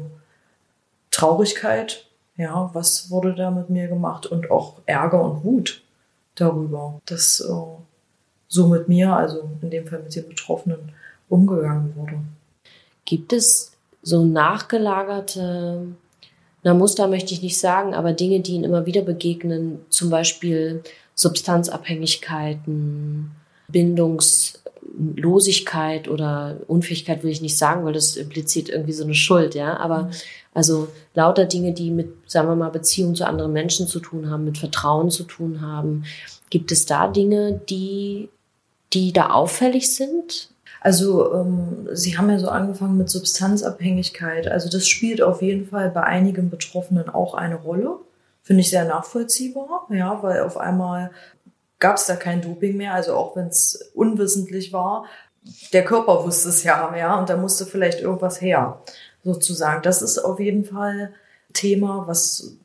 Traurigkeit, 1.10 2.06
ja, 2.36 2.70
was 2.72 3.10
wurde 3.10 3.34
da 3.34 3.50
mit 3.50 3.70
mir 3.70 3.88
gemacht? 3.88 4.26
Und 4.26 4.50
auch 4.50 4.80
Ärger 4.86 5.22
und 5.22 5.44
Wut 5.44 5.82
darüber, 6.34 7.00
dass 7.04 7.40
äh, 7.40 7.52
so 8.50 8.66
mit 8.66 8.86
mir, 8.86 9.16
also 9.16 9.48
in 9.62 9.70
dem 9.70 9.86
Fall 9.86 10.02
mit 10.02 10.14
den 10.14 10.28
Betroffenen, 10.28 10.92
umgegangen 11.30 11.96
wurde. 11.96 12.18
Gibt 13.06 13.32
es 13.32 13.72
so 14.02 14.24
nachgelagerte 14.24 15.86
na 16.62 16.74
Muster 16.74 17.08
möchte 17.08 17.32
ich 17.32 17.40
nicht 17.42 17.58
sagen, 17.58 17.94
aber 17.94 18.12
Dinge, 18.12 18.40
die 18.40 18.52
ihnen 18.54 18.64
immer 18.64 18.84
wieder 18.84 19.00
begegnen, 19.02 19.78
zum 19.88 20.10
Beispiel 20.10 20.82
Substanzabhängigkeiten, 21.14 23.30
Bindungslosigkeit 23.68 26.08
oder 26.08 26.58
Unfähigkeit 26.66 27.22
will 27.22 27.30
ich 27.30 27.40
nicht 27.40 27.56
sagen, 27.56 27.84
weil 27.84 27.94
das 27.94 28.16
impliziert 28.16 28.68
irgendwie 28.68 28.92
so 28.92 29.04
eine 29.04 29.14
Schuld, 29.14 29.54
ja. 29.54 29.78
Aber 29.78 30.02
mhm. 30.04 30.10
also 30.52 30.88
lauter 31.14 31.46
Dinge, 31.46 31.72
die 31.72 31.90
mit, 31.90 32.12
sagen 32.26 32.48
wir 32.48 32.56
mal, 32.56 32.68
Beziehung 32.70 33.14
zu 33.14 33.26
anderen 33.26 33.54
Menschen 33.54 33.86
zu 33.86 34.00
tun 34.00 34.28
haben, 34.28 34.44
mit 34.44 34.58
Vertrauen 34.58 35.10
zu 35.10 35.24
tun 35.24 35.62
haben. 35.62 36.04
Gibt 36.50 36.72
es 36.72 36.84
da 36.84 37.08
Dinge, 37.08 37.58
die, 37.70 38.28
die 38.92 39.12
da 39.12 39.30
auffällig 39.30 39.94
sind? 39.94 40.50
Also 40.80 41.34
ähm, 41.34 41.88
Sie 41.92 42.16
haben 42.16 42.30
ja 42.30 42.38
so 42.38 42.48
angefangen 42.48 42.96
mit 42.96 43.10
Substanzabhängigkeit. 43.10 44.48
Also 44.48 44.70
das 44.70 44.88
spielt 44.88 45.20
auf 45.22 45.42
jeden 45.42 45.68
Fall 45.68 45.90
bei 45.90 46.02
einigen 46.02 46.50
Betroffenen 46.50 47.08
auch 47.08 47.34
eine 47.34 47.56
Rolle. 47.56 47.98
Finde 48.42 48.62
ich 48.62 48.70
sehr 48.70 48.86
nachvollziehbar, 48.86 49.86
ja, 49.90 50.22
weil 50.22 50.42
auf 50.42 50.56
einmal 50.56 51.10
gab 51.78 51.96
es 51.96 52.06
da 52.06 52.16
kein 52.16 52.40
Doping 52.40 52.76
mehr, 52.76 52.94
also 52.94 53.14
auch 53.14 53.36
wenn 53.36 53.48
es 53.48 53.90
unwissentlich 53.94 54.72
war. 54.72 55.04
Der 55.72 55.84
Körper 55.84 56.24
wusste 56.24 56.48
es 56.48 56.64
ja, 56.64 56.94
ja, 56.96 57.18
und 57.18 57.28
da 57.28 57.36
musste 57.36 57.66
vielleicht 57.66 58.00
irgendwas 58.00 58.40
her, 58.40 58.80
sozusagen. 59.24 59.82
Das 59.82 60.02
ist 60.02 60.18
auf 60.18 60.40
jeden 60.40 60.64
Fall 60.64 61.12
Thema, 61.52 62.04
was 62.06 62.56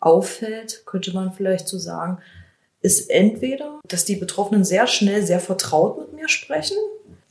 auffällt, 0.00 0.82
könnte 0.86 1.12
man 1.12 1.32
vielleicht 1.32 1.68
so 1.68 1.78
sagen, 1.78 2.18
ist 2.80 3.10
entweder, 3.10 3.80
dass 3.86 4.04
die 4.04 4.16
Betroffenen 4.16 4.64
sehr 4.64 4.86
schnell 4.86 5.24
sehr 5.24 5.40
vertraut 5.40 5.98
mit 5.98 6.12
mir 6.12 6.28
sprechen, 6.28 6.76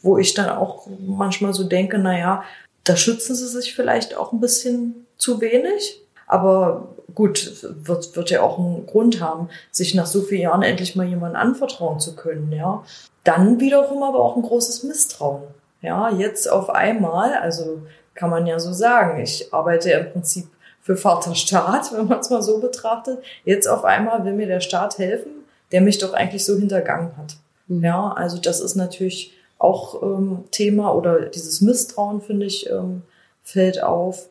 wo 0.02 0.18
ich 0.18 0.34
dann 0.34 0.50
auch 0.50 0.88
manchmal 1.00 1.54
so 1.54 1.64
denke, 1.64 1.98
na 1.98 2.18
ja, 2.18 2.44
da 2.84 2.96
schützen 2.96 3.36
sie 3.36 3.48
sich 3.48 3.76
vielleicht 3.76 4.16
auch 4.16 4.32
ein 4.32 4.40
bisschen 4.40 5.06
zu 5.18 5.42
wenig. 5.42 6.02
Aber 6.28 6.90
gut, 7.16 7.64
wird, 7.64 8.16
wird 8.16 8.30
ja 8.30 8.42
auch 8.42 8.60
einen 8.60 8.86
Grund 8.86 9.22
haben, 9.22 9.50
sich 9.72 9.96
nach 9.96 10.06
so 10.06 10.22
vielen 10.22 10.42
Jahren 10.42 10.62
endlich 10.62 10.96
mal 10.96 11.08
jemandem 11.08 11.42
anvertrauen 11.42 12.00
zu 12.00 12.16
können, 12.16 12.52
ja. 12.52 12.84
Dann 13.24 13.60
wiederum 13.60 14.04
aber 14.04 14.20
auch 14.20 14.36
ein 14.36 14.42
großes 14.42 14.84
Misstrauen. 14.84 15.44
Ja, 15.82 16.10
jetzt 16.10 16.50
auf 16.50 16.70
einmal, 16.70 17.34
also 17.34 17.82
kann 18.14 18.30
man 18.30 18.48
ja 18.48 18.60
so 18.60 18.74
sagen, 18.74 19.22
ich 19.22 19.54
arbeite 19.54 19.92
im 19.92 20.12
Prinzip 20.12 20.48
für 20.82 20.98
Vaterstaat, 20.98 21.92
wenn 21.94 22.08
man 22.08 22.20
es 22.20 22.30
mal 22.30 22.42
so 22.42 22.60
betrachtet. 22.60 23.20
Jetzt 23.46 23.68
auf 23.68 23.84
einmal 23.84 24.24
will 24.26 24.34
mir 24.34 24.48
der 24.48 24.62
Staat 24.62 24.98
helfen, 24.98 25.37
der 25.72 25.82
mich 25.82 25.98
doch 25.98 26.14
eigentlich 26.14 26.46
so 26.46 26.58
hintergangen 26.58 27.16
hat. 27.18 27.38
Mhm. 27.68 27.84
Ja, 27.84 28.12
also 28.14 28.38
das 28.38 28.60
ist 28.60 28.76
natürlich 28.76 29.34
auch 29.60 30.02
ähm, 30.02 30.46
Thema 30.52 30.94
oder 30.94 31.26
dieses 31.26 31.62
Misstrauen, 31.62 32.22
finde 32.22 32.46
ich, 32.46 32.70
ähm, 32.70 33.04
fällt 33.44 33.82
auf. 33.82 34.30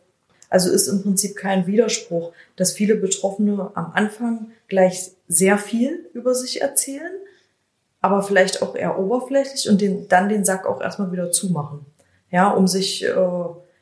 Also 0.48 0.70
ist 0.70 0.86
im 0.86 1.02
Prinzip 1.02 1.36
kein 1.36 1.66
Widerspruch, 1.66 2.32
dass 2.54 2.72
viele 2.72 2.94
Betroffene 2.94 3.70
am 3.74 3.92
Anfang 3.94 4.52
gleich 4.68 5.10
sehr 5.26 5.58
viel 5.58 6.08
über 6.12 6.34
sich 6.34 6.62
erzählen, 6.62 7.12
aber 8.00 8.22
vielleicht 8.22 8.62
auch 8.62 8.76
eher 8.76 8.98
oberflächlich 8.98 9.68
und 9.68 9.80
den, 9.80 10.06
dann 10.08 10.28
den 10.28 10.44
Sack 10.44 10.66
auch 10.66 10.80
erstmal 10.80 11.10
wieder 11.10 11.32
zumachen. 11.32 11.84
Ja, 12.30 12.50
um 12.50 12.68
sich 12.68 13.04
äh, 13.04 13.14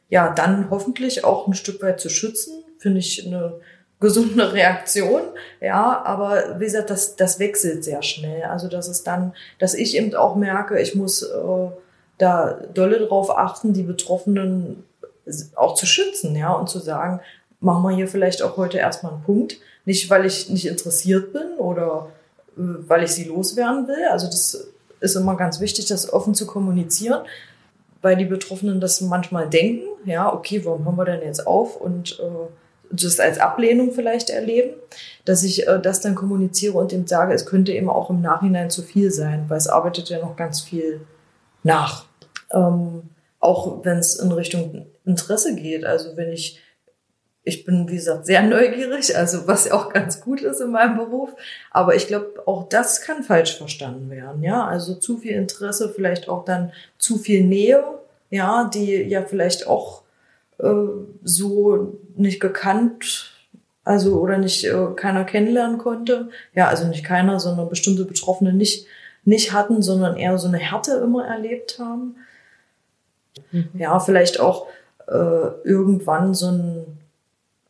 ja 0.09 0.33
dann 0.35 0.71
hoffentlich 0.71 1.25
auch 1.25 1.47
ein 1.47 1.55
Stück 1.55 1.83
weit 1.83 2.01
zu 2.01 2.09
schützen, 2.09 2.65
finde 2.79 3.01
ich 3.01 3.27
eine 3.27 3.61
gesunde 4.05 4.53
Reaktion. 4.53 5.23
Ja, 5.61 6.03
aber 6.05 6.61
wie 6.61 6.65
gesagt, 6.65 6.91
das, 6.91 7.17
das 7.17 7.39
wechselt 7.39 7.85
sehr 7.85 8.03
schnell. 8.03 8.43
Also 8.45 8.69
das 8.69 8.87
ist 8.87 9.07
dann, 9.07 9.33
dass 9.59 9.75
ich 9.75 9.97
eben 9.97 10.15
auch 10.15 10.37
merke, 10.37 10.81
ich 10.81 10.95
muss 10.95 11.23
äh, 11.23 11.69
da 12.19 12.61
dolle 12.75 13.07
drauf 13.07 13.37
achten, 13.37 13.73
die 13.73 13.83
Betroffenen 13.83 14.85
auch 15.57 15.75
zu 15.75 15.87
schützen, 15.87 16.37
ja, 16.37 16.53
und 16.53 16.69
zu 16.69 16.79
sagen, 16.79 17.21
machen 17.61 17.83
wir 17.83 17.97
hier 17.97 18.09
vielleicht 18.09 18.43
auch 18.43 18.59
heute 18.59 18.77
erstmal 18.79 19.15
einen 19.15 19.23
Punkt. 19.23 19.57
Nicht, 19.87 20.09
weil 20.11 20.27
ich 20.27 20.51
nicht 20.51 20.67
interessiert 20.67 21.33
bin 21.33 21.57
oder 21.59 22.09
äh, 22.57 22.61
weil 22.61 23.05
ich 23.05 23.13
sie 23.13 23.25
loswerden 23.25 23.89
will. 23.89 24.05
Also 24.11 24.27
das 24.27 24.69
ist 25.01 25.17
immer 25.17 25.37
ganz 25.37 25.61
wichtig, 25.61 25.87
das 25.87 26.13
offen 26.13 26.35
zu 26.35 26.47
kommunizieren, 26.47 27.23
weil 28.03 28.17
die 28.17 28.27
Betroffenen 28.27 28.81
das 28.81 29.01
manchmal 29.01 29.49
denken, 29.49 29.87
ja, 30.05 30.31
okay, 30.33 30.63
warum 30.65 30.85
hören 30.85 30.97
wir 30.97 31.05
denn 31.07 31.23
jetzt 31.23 31.47
auf 31.47 31.81
und 31.81 32.21
äh, 32.21 32.49
das 32.91 33.21
als 33.21 33.39
Ablehnung 33.39 33.93
vielleicht 33.93 34.31
erleben, 34.31 34.75
dass 35.25 35.43
ich 35.43 35.67
äh, 35.67 35.81
das 35.81 36.01
dann 36.01 36.15
kommuniziere 36.15 36.79
und 36.79 36.93
ihm 36.93 37.07
sage, 37.07 37.35
es 37.35 37.47
könnte 37.47 37.73
eben 37.73 37.89
auch 37.89 38.11
im 38.11 38.21
Nachhinein 38.21 38.71
zu 38.71 38.83
viel 38.83 39.11
sein, 39.11 39.47
weil 39.49 39.59
es 39.59 39.69
arbeitet 39.69 40.09
ja 40.09 40.19
noch 40.19 40.37
ganz 40.37 40.61
viel 40.61 41.01
nach. 41.63 42.07
Ähm, 42.53 43.03
auch 43.41 43.85
wenn 43.85 43.99
es 43.99 44.17
in 44.17 44.33
Richtung 44.33 44.87
Interesse 45.05 45.55
geht. 45.55 45.85
Also 45.85 46.17
wenn 46.17 46.33
ich, 46.33 46.61
ich 47.43 47.65
bin, 47.65 47.89
wie 47.89 47.97
gesagt, 47.97 48.25
sehr 48.25 48.43
neugierig, 48.43 49.17
also 49.17 49.47
was 49.47 49.67
ja 49.67 49.75
auch 49.75 49.93
ganz 49.93 50.21
gut 50.21 50.41
ist 50.41 50.61
in 50.61 50.71
meinem 50.71 50.97
Beruf. 50.97 51.31
Aber 51.71 51.95
ich 51.95 52.07
glaube, 52.07 52.43
auch 52.47 52.69
das 52.69 53.03
kann 53.03 53.23
falsch 53.23 53.59
verstanden 53.59 54.11
werden. 54.11 54.43
Ja, 54.43 54.67
also 54.67 54.95
zu 54.95 55.19
viel 55.19 55.33
Interesse, 55.33 55.93
vielleicht 55.95 56.29
auch 56.29 56.45
dann 56.45 56.73
zu 56.99 57.19
viel 57.19 57.45
Nähe, 57.45 57.85
ja, 58.31 58.71
die 58.73 59.03
ja 59.03 59.23
vielleicht 59.23 59.67
auch 59.67 60.04
äh, 60.59 60.73
so 61.23 61.99
nicht 62.17 62.41
gekannt 62.41 63.31
also 63.85 64.19
oder 64.19 64.39
nicht 64.39 64.65
äh, 64.65 64.87
keiner 64.97 65.25
kennenlernen 65.25 65.79
konnte. 65.79 66.31
Ja, 66.55 66.69
also 66.69 66.87
nicht 66.87 67.05
keiner, 67.05 67.39
sondern 67.39 67.69
bestimmte 67.69 68.05
Betroffene 68.05 68.53
nicht 68.53 68.87
nicht 69.27 69.53
hatten, 69.53 69.83
sondern 69.83 70.17
eher 70.17 70.37
so 70.39 70.49
eine 70.49 70.59
Härte 70.59 70.93
immer 70.97 71.27
erlebt 71.27 71.79
haben. 71.79 72.17
Mhm. 73.53 73.69
Ja, 73.75 73.99
vielleicht 73.99 74.39
auch 74.39 74.67
äh, 75.07 75.47
irgendwann 75.65 76.35
so 76.35 76.51
ein, 76.51 76.99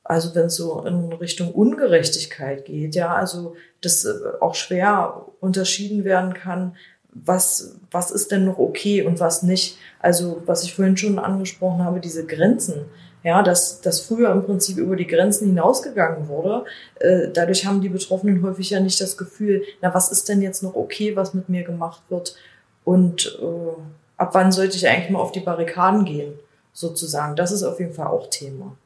also 0.02 0.34
wenn 0.34 0.46
es 0.46 0.56
so 0.56 0.84
in 0.84 1.12
Richtung 1.12 1.52
Ungerechtigkeit 1.52 2.64
geht, 2.64 2.94
ja, 2.94 3.14
also 3.14 3.54
das 3.80 4.04
äh, 4.04 4.10
auch 4.40 4.54
schwer 4.54 5.26
unterschieden 5.40 6.04
werden 6.04 6.34
kann, 6.34 6.76
was, 7.14 7.76
was 7.90 8.10
ist 8.10 8.32
denn 8.32 8.44
noch 8.44 8.58
okay 8.58 9.02
und 9.02 9.20
was 9.20 9.42
nicht. 9.42 9.78
Also 10.00 10.42
was 10.46 10.64
ich 10.64 10.74
vorhin 10.74 10.96
schon 10.96 11.18
angesprochen 11.18 11.84
habe, 11.84 12.00
diese 12.00 12.26
Grenzen. 12.26 12.86
Ja, 13.22 13.42
dass, 13.42 13.80
dass 13.80 14.00
früher 14.00 14.30
im 14.32 14.44
Prinzip 14.44 14.76
über 14.76 14.96
die 14.96 15.06
Grenzen 15.06 15.46
hinausgegangen 15.46 16.28
wurde. 16.28 16.64
Äh, 17.00 17.28
dadurch 17.32 17.64
haben 17.64 17.80
die 17.80 17.88
Betroffenen 17.88 18.42
häufig 18.42 18.68
ja 18.68 18.80
nicht 18.80 19.00
das 19.00 19.16
Gefühl, 19.16 19.62
na, 19.80 19.94
was 19.94 20.12
ist 20.12 20.28
denn 20.28 20.42
jetzt 20.42 20.62
noch 20.62 20.74
okay, 20.74 21.16
was 21.16 21.32
mit 21.32 21.48
mir 21.48 21.62
gemacht 21.62 22.02
wird? 22.10 22.36
Und 22.84 23.38
äh, 23.40 23.80
ab 24.18 24.34
wann 24.34 24.52
sollte 24.52 24.76
ich 24.76 24.86
eigentlich 24.86 25.08
mal 25.08 25.20
auf 25.20 25.32
die 25.32 25.40
Barrikaden 25.40 26.04
gehen, 26.04 26.34
sozusagen. 26.74 27.34
Das 27.34 27.50
ist 27.50 27.62
auf 27.62 27.80
jeden 27.80 27.94
Fall 27.94 28.08
auch 28.08 28.28
Thema. 28.28 28.76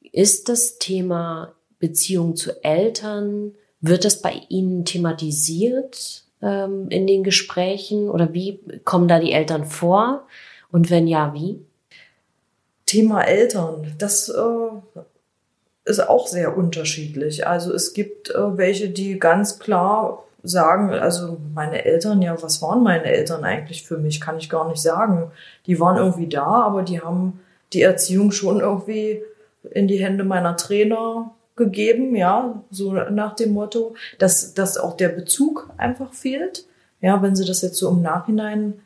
Ist 0.00 0.48
das 0.48 0.78
Thema 0.78 1.52
Beziehung 1.78 2.34
zu 2.34 2.64
Eltern, 2.64 3.52
wird 3.80 4.04
das 4.04 4.20
bei 4.20 4.34
Ihnen 4.48 4.84
thematisiert 4.84 6.24
ähm, 6.42 6.88
in 6.88 7.06
den 7.06 7.24
Gesprächen 7.24 8.08
oder 8.08 8.32
wie 8.32 8.60
kommen 8.84 9.08
da 9.08 9.18
die 9.18 9.32
Eltern 9.32 9.64
vor? 9.64 10.26
Und 10.70 10.90
wenn 10.90 11.06
ja, 11.06 11.34
wie? 11.34 11.60
Thema 12.86 13.22
Eltern, 13.22 13.94
das 13.98 14.28
äh, 14.28 15.00
ist 15.84 16.08
auch 16.08 16.26
sehr 16.26 16.56
unterschiedlich. 16.56 17.46
Also 17.46 17.72
es 17.72 17.92
gibt 17.92 18.30
äh, 18.30 18.56
welche, 18.56 18.90
die 18.90 19.18
ganz 19.18 19.58
klar 19.58 20.24
sagen, 20.42 20.90
also 20.90 21.38
meine 21.54 21.84
Eltern, 21.84 22.22
ja, 22.22 22.40
was 22.42 22.62
waren 22.62 22.82
meine 22.82 23.04
Eltern 23.04 23.44
eigentlich 23.44 23.86
für 23.86 23.98
mich, 23.98 24.20
kann 24.20 24.38
ich 24.38 24.48
gar 24.48 24.68
nicht 24.68 24.80
sagen. 24.80 25.30
Die 25.66 25.78
waren 25.78 25.98
irgendwie 25.98 26.28
da, 26.28 26.46
aber 26.46 26.82
die 26.82 27.00
haben 27.00 27.40
die 27.72 27.82
Erziehung 27.82 28.32
schon 28.32 28.60
irgendwie 28.60 29.22
in 29.70 29.86
die 29.86 30.02
Hände 30.02 30.24
meiner 30.24 30.56
Trainer 30.56 31.32
gegeben, 31.60 32.16
ja, 32.16 32.64
so 32.70 32.92
nach 32.92 33.36
dem 33.36 33.52
Motto, 33.52 33.94
dass, 34.18 34.54
dass 34.54 34.78
auch 34.78 34.96
der 34.96 35.10
Bezug 35.10 35.70
einfach 35.76 36.12
fehlt. 36.12 36.64
Ja, 37.00 37.22
wenn 37.22 37.36
sie 37.36 37.44
das 37.44 37.62
jetzt 37.62 37.76
so 37.76 37.88
im 37.90 38.02
Nachhinein 38.02 38.80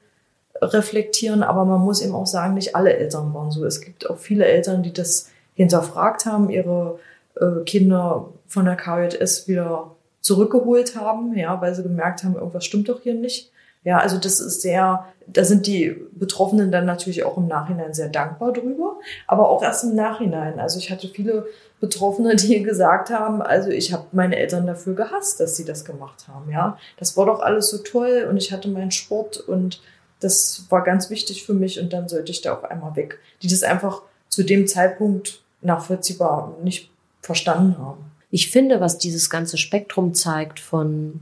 reflektieren, 0.61 1.43
aber 1.43 1.65
man 1.65 1.81
muss 1.81 2.03
eben 2.03 2.15
auch 2.15 2.27
sagen, 2.27 2.55
nicht 2.55 2.77
alle 2.77 2.95
Eltern 2.95 3.33
waren 3.33 3.51
so. 3.51 3.65
Es 3.65 3.81
gibt 3.81 4.09
auch 4.11 4.19
viele 4.19 4.45
Eltern, 4.45 4.83
die 4.83 4.93
das 4.93 5.31
hinterfragt 5.55 6.27
haben, 6.27 6.51
ihre 6.51 6.99
äh, 7.37 7.65
Kinder 7.65 8.29
von 8.47 8.65
der 8.65 8.77
KJS 8.77 9.49
wieder 9.49 9.93
zurückgeholt 10.21 10.97
haben, 10.97 11.37
ja, 11.37 11.61
weil 11.61 11.75
sie 11.75 11.83
gemerkt 11.83 12.25
haben, 12.25 12.35
irgendwas 12.35 12.65
stimmt 12.65 12.89
doch 12.89 13.01
hier 13.03 13.15
nicht. 13.15 13.51
Ja, 13.85 13.99
also 13.99 14.19
das 14.19 14.41
ist 14.41 14.63
sehr, 14.63 15.05
da 15.27 15.45
sind 15.45 15.67
die 15.67 15.97
Betroffenen 16.13 16.71
dann 16.71 16.87
natürlich 16.87 17.25
auch 17.25 17.37
im 17.37 17.47
Nachhinein 17.47 17.95
sehr 17.95 18.09
dankbar 18.09 18.53
drüber, 18.53 18.97
aber 19.27 19.49
auch 19.49 19.63
erst 19.63 19.85
im 19.85 19.95
Nachhinein. 19.95 20.59
Also 20.59 20.79
ich 20.79 20.91
hatte 20.91 21.09
viele 21.09 21.47
Betroffene, 21.81 22.37
die 22.37 22.63
gesagt 22.63 23.11
haben, 23.11 23.43
also 23.43 23.71
ich 23.71 23.93
habe 23.93 24.07
meine 24.13 24.37
Eltern 24.37 24.67
dafür 24.67 24.95
gehasst, 24.95 25.41
dass 25.41 25.57
sie 25.57 25.65
das 25.65 25.85
gemacht 25.85 26.27
haben. 26.29 26.51
Ja, 26.51 26.79
das 26.99 27.17
war 27.17 27.27
doch 27.27 27.41
alles 27.41 27.71
so 27.71 27.79
toll 27.79 28.27
und 28.29 28.37
ich 28.37 28.53
hatte 28.53 28.69
meinen 28.69 28.91
Sport 28.91 29.39
und 29.41 29.81
das 30.21 30.67
war 30.71 30.83
ganz 30.83 31.11
wichtig 31.11 31.45
für 31.45 31.55
mich 31.55 31.81
und 31.81 31.93
dann 31.93 32.09
sollte 32.09 32.33
ich 32.33 32.41
da 32.41 32.55
auf 32.55 32.65
einmal 32.65 32.97
weg. 32.97 33.19
Die 33.43 33.49
das 33.49 33.63
einfach 33.63 34.03
zu 34.29 34.43
dem 34.43 34.67
Zeitpunkt 34.67 35.43
nachvollziehbar 35.61 36.57
nicht 36.63 36.91
verstanden 37.21 37.79
haben 37.79 38.11
ich 38.35 38.51
finde, 38.51 38.81
was 38.81 38.99
dieses 38.99 39.31
ganze 39.31 39.57
Spektrum 39.57 40.13
zeigt 40.13 40.59
von, 40.59 41.21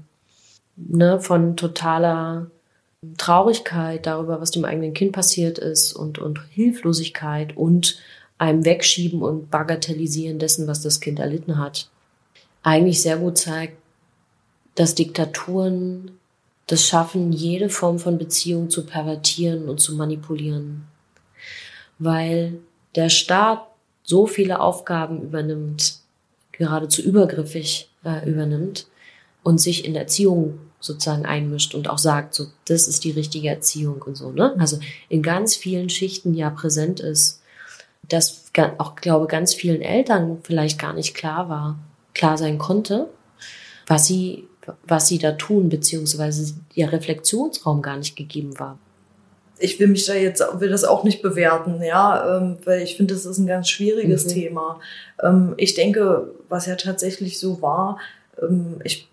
ne, 0.76 1.20
von 1.20 1.58
totaler 1.58 2.46
Traurigkeit 3.18 4.06
darüber, 4.06 4.40
was 4.40 4.52
dem 4.52 4.64
eigenen 4.64 4.94
Kind 4.94 5.12
passiert 5.12 5.58
ist 5.58 5.92
und, 5.92 6.18
und 6.18 6.40
Hilflosigkeit 6.50 7.56
und 7.56 7.98
einem 8.38 8.64
Wegschieben 8.64 9.22
und 9.22 9.50
Bagatellisieren 9.50 10.38
dessen, 10.38 10.66
was 10.66 10.82
das 10.82 11.00
Kind 11.00 11.18
erlitten 11.18 11.58
hat, 11.58 11.88
eigentlich 12.62 13.02
sehr 13.02 13.16
gut 13.16 13.38
zeigt, 13.38 13.76
dass 14.76 14.94
Diktaturen 14.94 16.12
das 16.68 16.86
schaffen, 16.86 17.32
jede 17.32 17.68
Form 17.68 17.98
von 17.98 18.18
Beziehung 18.18 18.70
zu 18.70 18.86
pervertieren 18.86 19.68
und 19.68 19.80
zu 19.80 19.94
manipulieren. 19.94 20.86
Weil 21.98 22.58
der 22.94 23.08
Staat 23.08 23.66
so 24.04 24.26
viele 24.26 24.60
Aufgaben 24.60 25.22
übernimmt, 25.22 25.98
geradezu 26.52 27.02
übergriffig 27.02 27.90
äh, 28.04 28.28
übernimmt 28.28 28.86
und 29.42 29.60
sich 29.60 29.84
in 29.84 29.94
Erziehung 29.94 30.58
sozusagen 30.82 31.24
einmischt 31.24 31.74
und 31.74 31.88
auch 31.88 31.98
sagt, 31.98 32.34
so, 32.34 32.48
das 32.66 32.88
ist 32.88 33.04
die 33.04 33.12
richtige 33.12 33.48
Erziehung 33.48 34.02
und 34.02 34.16
so, 34.16 34.32
ne? 34.32 34.54
Also 34.58 34.78
in 35.08 35.22
ganz 35.22 35.54
vielen 35.54 35.88
Schichten 35.88 36.34
ja 36.34 36.50
präsent 36.50 37.00
ist, 37.00 37.40
dass 38.08 38.50
auch, 38.78 38.96
glaube 38.96 39.28
ganz 39.28 39.54
vielen 39.54 39.80
Eltern 39.80 40.38
vielleicht 40.42 40.78
gar 40.78 40.92
nicht 40.92 41.14
klar 41.14 41.48
war, 41.48 41.78
klar 42.14 42.36
sein 42.36 42.58
konnte, 42.58 43.08
was 43.86 44.06
sie, 44.06 44.48
was 44.86 45.06
sie 45.06 45.18
da 45.18 45.32
tun, 45.32 45.68
beziehungsweise 45.68 46.54
ihr 46.74 46.92
Reflexionsraum 46.92 47.80
gar 47.80 47.96
nicht 47.96 48.16
gegeben 48.16 48.58
war. 48.58 48.76
Ich 49.58 49.78
will 49.78 49.86
mich 49.86 50.04
da 50.06 50.14
jetzt, 50.14 50.42
will 50.54 50.70
das 50.70 50.82
auch 50.82 51.04
nicht 51.04 51.22
bewerten, 51.22 51.80
ja, 51.80 52.38
ähm, 52.38 52.56
weil 52.64 52.82
ich 52.82 52.96
finde, 52.96 53.14
das 53.14 53.24
ist 53.24 53.38
ein 53.38 53.46
ganz 53.46 53.68
schwieriges 53.68 54.26
mhm. 54.26 54.30
Thema. 54.30 54.80
Ähm, 55.22 55.54
ich 55.56 55.74
denke, 55.74 56.34
was 56.48 56.66
ja 56.66 56.74
tatsächlich 56.74 57.38
so 57.38 57.62
war, 57.62 57.98
ähm, 58.42 58.80
ich 58.82 59.08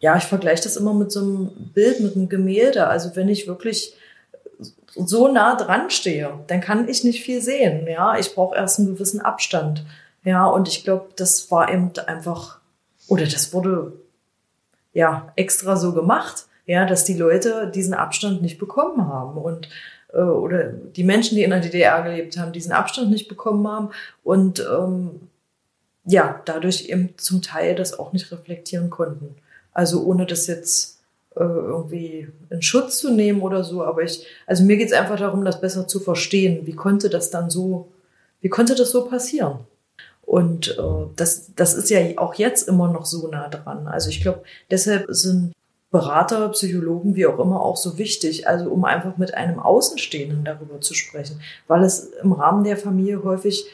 ja, 0.00 0.16
ich 0.16 0.24
vergleiche 0.24 0.62
das 0.62 0.76
immer 0.76 0.94
mit 0.94 1.12
so 1.12 1.20
einem 1.20 1.50
Bild, 1.74 2.00
mit 2.00 2.16
einem 2.16 2.28
Gemälde. 2.28 2.86
Also 2.86 3.14
wenn 3.16 3.28
ich 3.28 3.46
wirklich 3.46 3.94
so 4.94 5.28
nah 5.28 5.54
dran 5.54 5.90
stehe, 5.90 6.40
dann 6.46 6.60
kann 6.60 6.88
ich 6.88 7.04
nicht 7.04 7.22
viel 7.22 7.40
sehen. 7.40 7.86
Ja, 7.86 8.18
ich 8.18 8.34
brauche 8.34 8.56
erst 8.56 8.78
einen 8.78 8.94
gewissen 8.94 9.20
Abstand. 9.20 9.84
Ja, 10.24 10.46
und 10.46 10.68
ich 10.68 10.84
glaube, 10.84 11.08
das 11.16 11.50
war 11.50 11.70
eben 11.72 11.92
einfach, 12.06 12.60
oder 13.08 13.24
das 13.24 13.52
wurde 13.52 13.92
ja 14.92 15.32
extra 15.36 15.76
so 15.76 15.92
gemacht, 15.92 16.46
ja, 16.66 16.86
dass 16.86 17.04
die 17.04 17.14
Leute 17.16 17.70
diesen 17.72 17.94
Abstand 17.94 18.42
nicht 18.42 18.58
bekommen 18.58 19.06
haben 19.06 19.38
und 19.38 19.68
äh, 20.12 20.18
oder 20.18 20.64
die 20.64 21.04
Menschen, 21.04 21.36
die 21.36 21.42
in 21.44 21.50
der 21.50 21.60
DDR 21.60 22.02
gelebt 22.02 22.38
haben, 22.38 22.52
diesen 22.52 22.72
Abstand 22.72 23.10
nicht 23.10 23.28
bekommen 23.28 23.66
haben 23.68 23.90
und 24.24 24.60
ähm, 24.60 25.28
ja, 26.04 26.40
dadurch 26.44 26.88
eben 26.88 27.14
zum 27.18 27.42
Teil 27.42 27.74
das 27.74 27.98
auch 27.98 28.12
nicht 28.12 28.32
reflektieren 28.32 28.90
konnten. 28.90 29.36
Also 29.80 30.04
ohne 30.04 30.26
das 30.26 30.46
jetzt 30.46 30.98
äh, 31.34 31.42
irgendwie 31.42 32.28
in 32.50 32.60
Schutz 32.60 32.98
zu 32.98 33.10
nehmen 33.10 33.40
oder 33.40 33.64
so. 33.64 33.82
Aber 33.82 34.02
ich, 34.02 34.26
also 34.46 34.62
mir 34.62 34.76
geht's 34.76 34.92
einfach 34.92 35.18
darum, 35.18 35.42
das 35.42 35.58
besser 35.58 35.88
zu 35.88 36.00
verstehen. 36.00 36.66
Wie 36.66 36.74
konnte 36.74 37.08
das 37.08 37.30
dann 37.30 37.48
so, 37.48 37.88
wie 38.42 38.50
konnte 38.50 38.74
das 38.74 38.90
so 38.90 39.06
passieren? 39.06 39.60
Und 40.20 40.76
äh, 40.78 41.06
das, 41.16 41.52
das 41.56 41.72
ist 41.72 41.88
ja 41.88 41.98
auch 42.16 42.34
jetzt 42.34 42.68
immer 42.68 42.92
noch 42.92 43.06
so 43.06 43.26
nah 43.28 43.48
dran. 43.48 43.88
Also 43.88 44.10
ich 44.10 44.20
glaube, 44.20 44.42
deshalb 44.70 45.06
sind 45.08 45.54
Berater, 45.90 46.50
Psychologen, 46.50 47.16
wie 47.16 47.24
auch 47.24 47.38
immer, 47.38 47.62
auch 47.62 47.78
so 47.78 47.96
wichtig, 47.96 48.46
also 48.46 48.70
um 48.70 48.84
einfach 48.84 49.16
mit 49.16 49.32
einem 49.32 49.60
Außenstehenden 49.60 50.44
darüber 50.44 50.82
zu 50.82 50.92
sprechen, 50.92 51.40
weil 51.68 51.84
es 51.84 52.10
im 52.22 52.32
Rahmen 52.32 52.64
der 52.64 52.76
Familie 52.76 53.24
häufig 53.24 53.64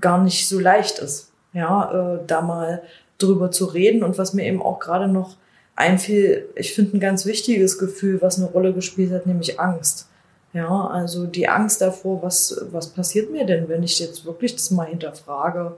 gar 0.00 0.22
nicht 0.22 0.48
so 0.48 0.60
leicht 0.60 1.00
ist, 1.00 1.32
ja, 1.52 2.14
äh, 2.14 2.20
da 2.24 2.40
mal 2.40 2.82
drüber 3.24 3.50
zu 3.50 3.66
reden. 3.66 4.02
Und 4.02 4.18
was 4.18 4.34
mir 4.34 4.46
eben 4.46 4.62
auch 4.62 4.78
gerade 4.78 5.08
noch 5.08 5.36
einfiel, 5.76 6.48
ich 6.54 6.74
finde 6.74 6.96
ein 6.96 7.00
ganz 7.00 7.26
wichtiges 7.26 7.78
Gefühl, 7.78 8.22
was 8.22 8.38
eine 8.38 8.46
Rolle 8.46 8.72
gespielt 8.72 9.12
hat, 9.12 9.26
nämlich 9.26 9.58
Angst. 9.60 10.08
Ja, 10.52 10.86
also 10.86 11.26
die 11.26 11.48
Angst 11.48 11.80
davor, 11.80 12.22
was, 12.22 12.64
was 12.70 12.88
passiert 12.88 13.30
mir 13.32 13.44
denn, 13.44 13.68
wenn 13.68 13.82
ich 13.82 13.98
jetzt 13.98 14.24
wirklich 14.24 14.54
das 14.54 14.70
mal 14.70 14.86
hinterfrage. 14.86 15.74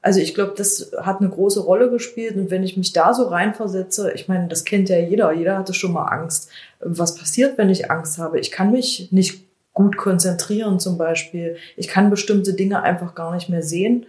Also 0.00 0.20
ich 0.20 0.34
glaube, 0.34 0.54
das 0.56 0.92
hat 0.98 1.20
eine 1.20 1.28
große 1.28 1.58
Rolle 1.60 1.90
gespielt. 1.90 2.36
Und 2.36 2.52
wenn 2.52 2.62
ich 2.62 2.76
mich 2.76 2.92
da 2.92 3.12
so 3.12 3.24
reinversetze, 3.24 4.12
ich 4.12 4.28
meine, 4.28 4.46
das 4.46 4.64
kennt 4.64 4.88
ja 4.88 4.98
jeder, 4.98 5.32
jeder 5.32 5.58
hatte 5.58 5.74
schon 5.74 5.92
mal 5.92 6.06
Angst. 6.06 6.50
Was 6.78 7.16
passiert, 7.16 7.58
wenn 7.58 7.70
ich 7.70 7.90
Angst 7.90 8.18
habe? 8.18 8.38
Ich 8.38 8.52
kann 8.52 8.70
mich 8.70 9.08
nicht 9.10 9.44
gut 9.72 9.96
konzentrieren 9.96 10.78
zum 10.78 10.96
Beispiel. 10.96 11.56
Ich 11.76 11.88
kann 11.88 12.08
bestimmte 12.08 12.54
Dinge 12.54 12.84
einfach 12.84 13.16
gar 13.16 13.34
nicht 13.34 13.48
mehr 13.48 13.62
sehen 13.62 14.06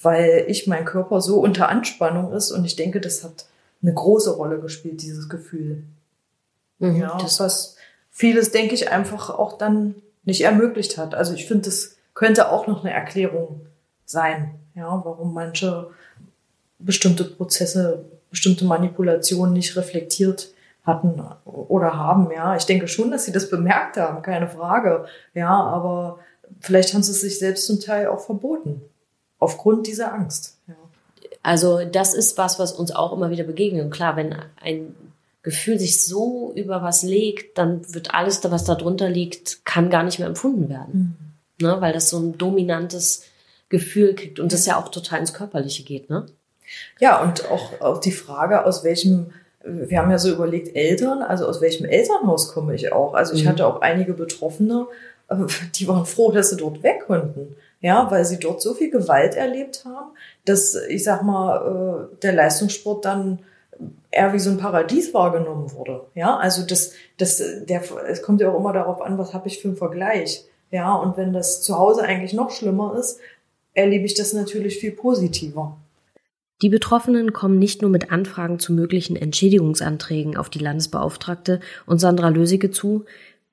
weil 0.00 0.44
ich 0.48 0.66
mein 0.66 0.84
Körper 0.84 1.20
so 1.20 1.40
unter 1.40 1.68
Anspannung 1.68 2.32
ist 2.32 2.50
und 2.50 2.64
ich 2.64 2.76
denke, 2.76 3.00
das 3.00 3.24
hat 3.24 3.46
eine 3.82 3.94
große 3.94 4.34
Rolle 4.34 4.60
gespielt, 4.60 5.02
dieses 5.02 5.28
Gefühl. 5.28 5.84
Mhm, 6.78 6.96
ja, 6.96 7.18
das 7.20 7.40
was 7.40 7.76
vieles, 8.10 8.50
denke 8.50 8.74
ich, 8.74 8.90
einfach 8.90 9.30
auch 9.30 9.58
dann 9.58 9.96
nicht 10.24 10.42
ermöglicht 10.42 10.98
hat. 10.98 11.14
Also 11.14 11.34
ich 11.34 11.46
finde, 11.46 11.64
das 11.64 11.96
könnte 12.14 12.50
auch 12.50 12.66
noch 12.66 12.84
eine 12.84 12.94
Erklärung 12.94 13.66
sein, 14.04 14.54
ja, 14.74 15.02
warum 15.04 15.34
manche 15.34 15.90
bestimmte 16.78 17.24
Prozesse, 17.24 18.04
bestimmte 18.30 18.64
Manipulationen 18.64 19.52
nicht 19.52 19.76
reflektiert 19.76 20.52
hatten 20.84 21.22
oder 21.44 21.96
haben, 21.96 22.30
ja. 22.30 22.56
Ich 22.56 22.66
denke 22.66 22.88
schon, 22.88 23.10
dass 23.10 23.24
sie 23.24 23.32
das 23.32 23.50
bemerkt 23.50 23.96
haben, 23.96 24.22
keine 24.22 24.48
Frage, 24.48 25.06
ja, 25.34 25.50
aber 25.50 26.18
vielleicht 26.60 26.94
haben 26.94 27.02
sie 27.02 27.12
es 27.12 27.20
sich 27.20 27.38
selbst 27.38 27.66
zum 27.66 27.80
Teil 27.80 28.08
auch 28.08 28.20
verboten 28.20 28.82
aufgrund 29.44 29.86
dieser 29.86 30.12
Angst. 30.12 30.58
Ja. 30.66 30.74
Also 31.42 31.84
das 31.84 32.14
ist 32.14 32.38
was, 32.38 32.58
was 32.58 32.72
uns 32.72 32.90
auch 32.90 33.12
immer 33.12 33.30
wieder 33.30 33.44
begegnet. 33.44 33.84
Und 33.84 33.90
klar, 33.90 34.16
wenn 34.16 34.34
ein 34.60 34.94
Gefühl 35.42 35.78
sich 35.78 36.04
so 36.04 36.52
über 36.56 36.82
was 36.82 37.02
legt, 37.02 37.58
dann 37.58 37.82
wird 37.94 38.14
alles, 38.14 38.40
was 38.50 38.64
da 38.64 38.74
drunter 38.74 39.10
liegt, 39.10 39.64
kann 39.66 39.90
gar 39.90 40.02
nicht 40.02 40.18
mehr 40.18 40.26
empfunden 40.26 40.70
werden. 40.70 41.36
Mhm. 41.60 41.66
Ne? 41.66 41.76
Weil 41.80 41.92
das 41.92 42.08
so 42.08 42.18
ein 42.18 42.38
dominantes 42.38 43.24
Gefühl 43.68 44.14
kriegt 44.14 44.40
und 44.40 44.52
das 44.52 44.64
ja 44.64 44.78
auch 44.78 44.88
total 44.88 45.20
ins 45.20 45.34
Körperliche 45.34 45.82
geht. 45.82 46.08
Ne? 46.08 46.24
Ja, 46.98 47.22
und 47.22 47.50
auch, 47.50 47.78
auch 47.82 48.00
die 48.00 48.12
Frage, 48.12 48.64
aus 48.64 48.82
welchem, 48.82 49.32
wir 49.62 49.98
haben 49.98 50.10
ja 50.10 50.18
so 50.18 50.30
überlegt, 50.30 50.74
Eltern, 50.74 51.22
also 51.22 51.46
aus 51.46 51.60
welchem 51.60 51.84
Elternhaus 51.84 52.52
komme 52.52 52.74
ich 52.74 52.90
auch? 52.90 53.12
Also 53.12 53.34
ich 53.34 53.44
mhm. 53.44 53.48
hatte 53.48 53.66
auch 53.66 53.82
einige 53.82 54.14
Betroffene, 54.14 54.86
äh, 55.28 55.36
die 55.74 55.86
waren 55.88 56.06
froh, 56.06 56.32
dass 56.32 56.48
sie 56.48 56.56
dort 56.56 56.82
weg 56.82 57.04
konnten 57.06 57.54
ja, 57.84 58.10
weil 58.10 58.24
sie 58.24 58.38
dort 58.38 58.62
so 58.62 58.72
viel 58.72 58.90
Gewalt 58.90 59.34
erlebt 59.34 59.84
haben, 59.84 60.16
dass 60.46 60.74
ich 60.88 61.04
sag 61.04 61.22
mal, 61.22 62.08
äh, 62.14 62.16
der 62.22 62.32
Leistungssport 62.32 63.04
dann 63.04 63.40
eher 64.10 64.32
wie 64.32 64.38
so 64.38 64.48
ein 64.48 64.56
Paradies 64.56 65.12
wahrgenommen 65.12 65.70
wurde. 65.74 66.06
Ja, 66.14 66.38
also 66.38 66.64
das, 66.66 66.92
das, 67.18 67.42
der, 67.68 67.82
es 68.08 68.22
kommt 68.22 68.40
ja 68.40 68.50
auch 68.50 68.58
immer 68.58 68.72
darauf 68.72 69.02
an, 69.02 69.18
was 69.18 69.34
habe 69.34 69.48
ich 69.48 69.60
für 69.60 69.68
einen 69.68 69.76
Vergleich. 69.76 70.46
Ja, 70.70 70.94
und 70.94 71.18
wenn 71.18 71.34
das 71.34 71.60
zu 71.60 71.78
Hause 71.78 72.04
eigentlich 72.04 72.32
noch 72.32 72.50
schlimmer 72.50 72.96
ist, 72.98 73.20
erlebe 73.74 74.06
ich 74.06 74.14
das 74.14 74.32
natürlich 74.32 74.78
viel 74.78 74.92
positiver. 74.92 75.76
Die 76.62 76.70
Betroffenen 76.70 77.34
kommen 77.34 77.58
nicht 77.58 77.82
nur 77.82 77.90
mit 77.90 78.10
Anfragen 78.10 78.58
zu 78.58 78.72
möglichen 78.72 79.14
Entschädigungsanträgen 79.14 80.38
auf 80.38 80.48
die 80.48 80.60
Landesbeauftragte 80.60 81.60
und 81.84 81.98
Sandra 81.98 82.30
Lösige 82.30 82.70
zu, 82.70 83.04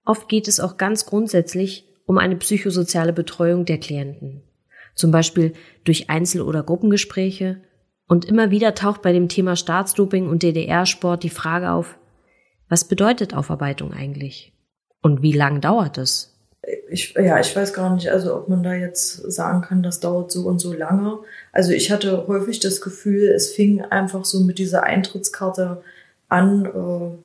oft 0.06 0.30
geht 0.30 0.48
es 0.48 0.62
auch 0.62 0.78
ganz 0.78 1.06
grundsätzlich 1.06 1.86
um 2.06 2.18
eine 2.18 2.36
psychosoziale 2.36 3.14
Betreuung 3.14 3.66
der 3.66 3.78
Klienten. 3.78 4.42
Zum 4.96 5.12
Beispiel 5.12 5.54
durch 5.84 6.10
Einzel- 6.10 6.42
oder 6.42 6.64
Gruppengespräche. 6.64 7.62
Und 8.08 8.26
immer 8.26 8.52
wieder 8.52 8.76
taucht 8.76 9.02
bei 9.02 9.14
dem 9.14 9.30
Thema 9.30 9.56
Staatsdoping 9.56 10.28
und 10.28 10.44
DDR-Sport 10.44 11.24
die 11.24 11.30
Frage 11.30 11.72
auf, 11.72 11.98
was 12.68 12.86
bedeutet 12.86 13.34
Aufarbeitung 13.34 13.94
eigentlich? 13.94 14.54
Und 15.02 15.22
wie 15.22 15.34
lang 15.34 15.62
dauert 15.62 15.98
es? 15.98 16.32
Ich, 16.90 17.14
ja, 17.16 17.40
ich 17.40 17.56
weiß 17.56 17.74
gar 17.74 17.94
nicht, 17.96 18.10
also 18.10 18.36
ob 18.36 18.48
man 18.48 18.62
da 18.62 18.74
jetzt 18.74 19.16
sagen 19.32 19.62
kann, 19.62 19.82
das 19.82 20.00
dauert 20.00 20.32
so 20.32 20.48
und 20.48 20.60
so 20.60 20.74
lange. 20.74 21.20
Also 21.52 21.72
ich 21.72 21.92
hatte 21.92 22.28
häufig 22.28 22.60
das 22.60 22.82
Gefühl, 22.82 23.30
es 23.30 23.52
fing 23.52 23.82
einfach 23.82 24.26
so 24.26 24.42
mit 24.42 24.60
dieser 24.60 24.84
Eintrittskarte 24.84 25.82
an, 26.30 26.66
äh, 26.66 27.18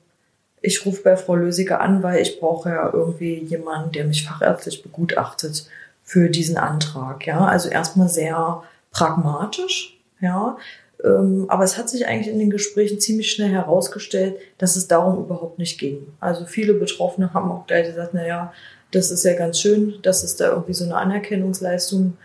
ich 0.61 0.85
rufe 0.85 1.03
bei 1.03 1.17
Frau 1.17 1.35
Lösiger 1.35 1.81
an, 1.81 2.03
weil 2.03 2.21
ich 2.21 2.39
brauche 2.39 2.69
ja 2.69 2.91
irgendwie 2.91 3.35
jemanden, 3.43 3.91
der 3.91 4.05
mich 4.05 4.25
fachärztlich 4.27 4.83
begutachtet 4.83 5.67
für 6.03 6.29
diesen 6.29 6.57
Antrag. 6.57 7.27
Ja, 7.27 7.45
also 7.45 7.69
erstmal 7.69 8.09
sehr 8.09 8.63
pragmatisch, 8.91 9.99
ja. 10.21 10.57
Ähm, 11.03 11.45
aber 11.47 11.63
es 11.63 11.77
hat 11.77 11.89
sich 11.89 12.07
eigentlich 12.07 12.33
in 12.33 12.39
den 12.39 12.49
Gesprächen 12.49 12.99
ziemlich 12.99 13.31
schnell 13.31 13.49
herausgestellt, 13.49 14.37
dass 14.57 14.75
es 14.75 14.87
darum 14.87 15.23
überhaupt 15.23 15.59
nicht 15.59 15.79
ging. 15.79 16.07
Also 16.19 16.45
viele 16.45 16.73
Betroffene 16.73 17.33
haben 17.33 17.51
auch 17.51 17.67
gleich 17.67 17.87
gesagt, 17.87 18.13
na 18.13 18.25
ja, 18.25 18.53
das 18.91 19.11
ist 19.11 19.23
ja 19.23 19.35
ganz 19.35 19.59
schön, 19.59 19.95
dass 20.01 20.23
es 20.23 20.37
da 20.37 20.49
irgendwie 20.49 20.73
so 20.73 20.85
eine 20.85 20.95
Anerkennungsleistung 20.95 22.17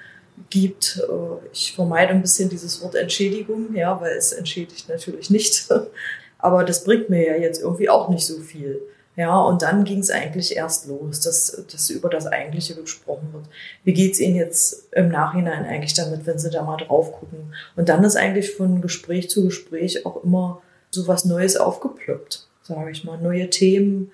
gibt. 0.49 1.03
Äh, 1.09 1.47
ich 1.53 1.73
vermeide 1.75 2.13
ein 2.13 2.23
bisschen 2.23 2.49
dieses 2.49 2.83
Wort 2.83 2.95
Entschädigung, 2.95 3.75
ja, 3.75 4.01
weil 4.01 4.17
es 4.17 4.33
entschädigt 4.33 4.89
natürlich 4.89 5.29
nicht. 5.29 5.69
Aber 6.43 6.65
das 6.65 6.85
bringt 6.85 7.09
mir 7.09 7.27
ja 7.27 7.37
jetzt 7.37 7.63
irgendwie 7.63 7.89
auch 7.89 8.11
nicht 8.11 8.27
so 8.27 8.41
viel. 8.41 8.83
Ja, 9.15 9.39
und 9.41 9.63
dann 9.63 9.85
ging 9.85 9.99
es 9.99 10.11
eigentlich 10.11 10.57
erst 10.57 10.87
los, 10.87 11.21
dass, 11.21 11.65
dass 11.71 11.91
über 11.91 12.09
das 12.09 12.27
Eigentliche 12.27 12.75
gesprochen 12.75 13.29
wird. 13.33 13.45
Wie 13.85 13.93
geht's 13.93 14.19
Ihnen 14.19 14.37
jetzt 14.37 14.89
im 14.93 15.11
Nachhinein 15.11 15.67
eigentlich 15.67 15.93
damit, 15.93 16.27
wenn 16.27 16.39
Sie 16.39 16.51
da 16.51 16.63
mal 16.63 16.79
drauf 16.79 17.13
gucken? 17.13 17.55
Und 17.77 17.91
dann 17.91 18.05
ist 18.05 18.17
eigentlich 18.17 18.55
von 18.55 18.81
Gespräch 18.81 19.29
zu 19.29 19.45
Gespräch 19.45 20.07
auch 20.07 20.25
immer 20.25 20.63
so 20.91 21.07
was 21.09 21.27
Neues 21.27 21.57
aufgeploppt, 21.57 22.47
sage 22.63 22.91
ich 22.91 23.05
mal, 23.05 23.19
neue 23.19 23.51
Themen. 23.51 24.11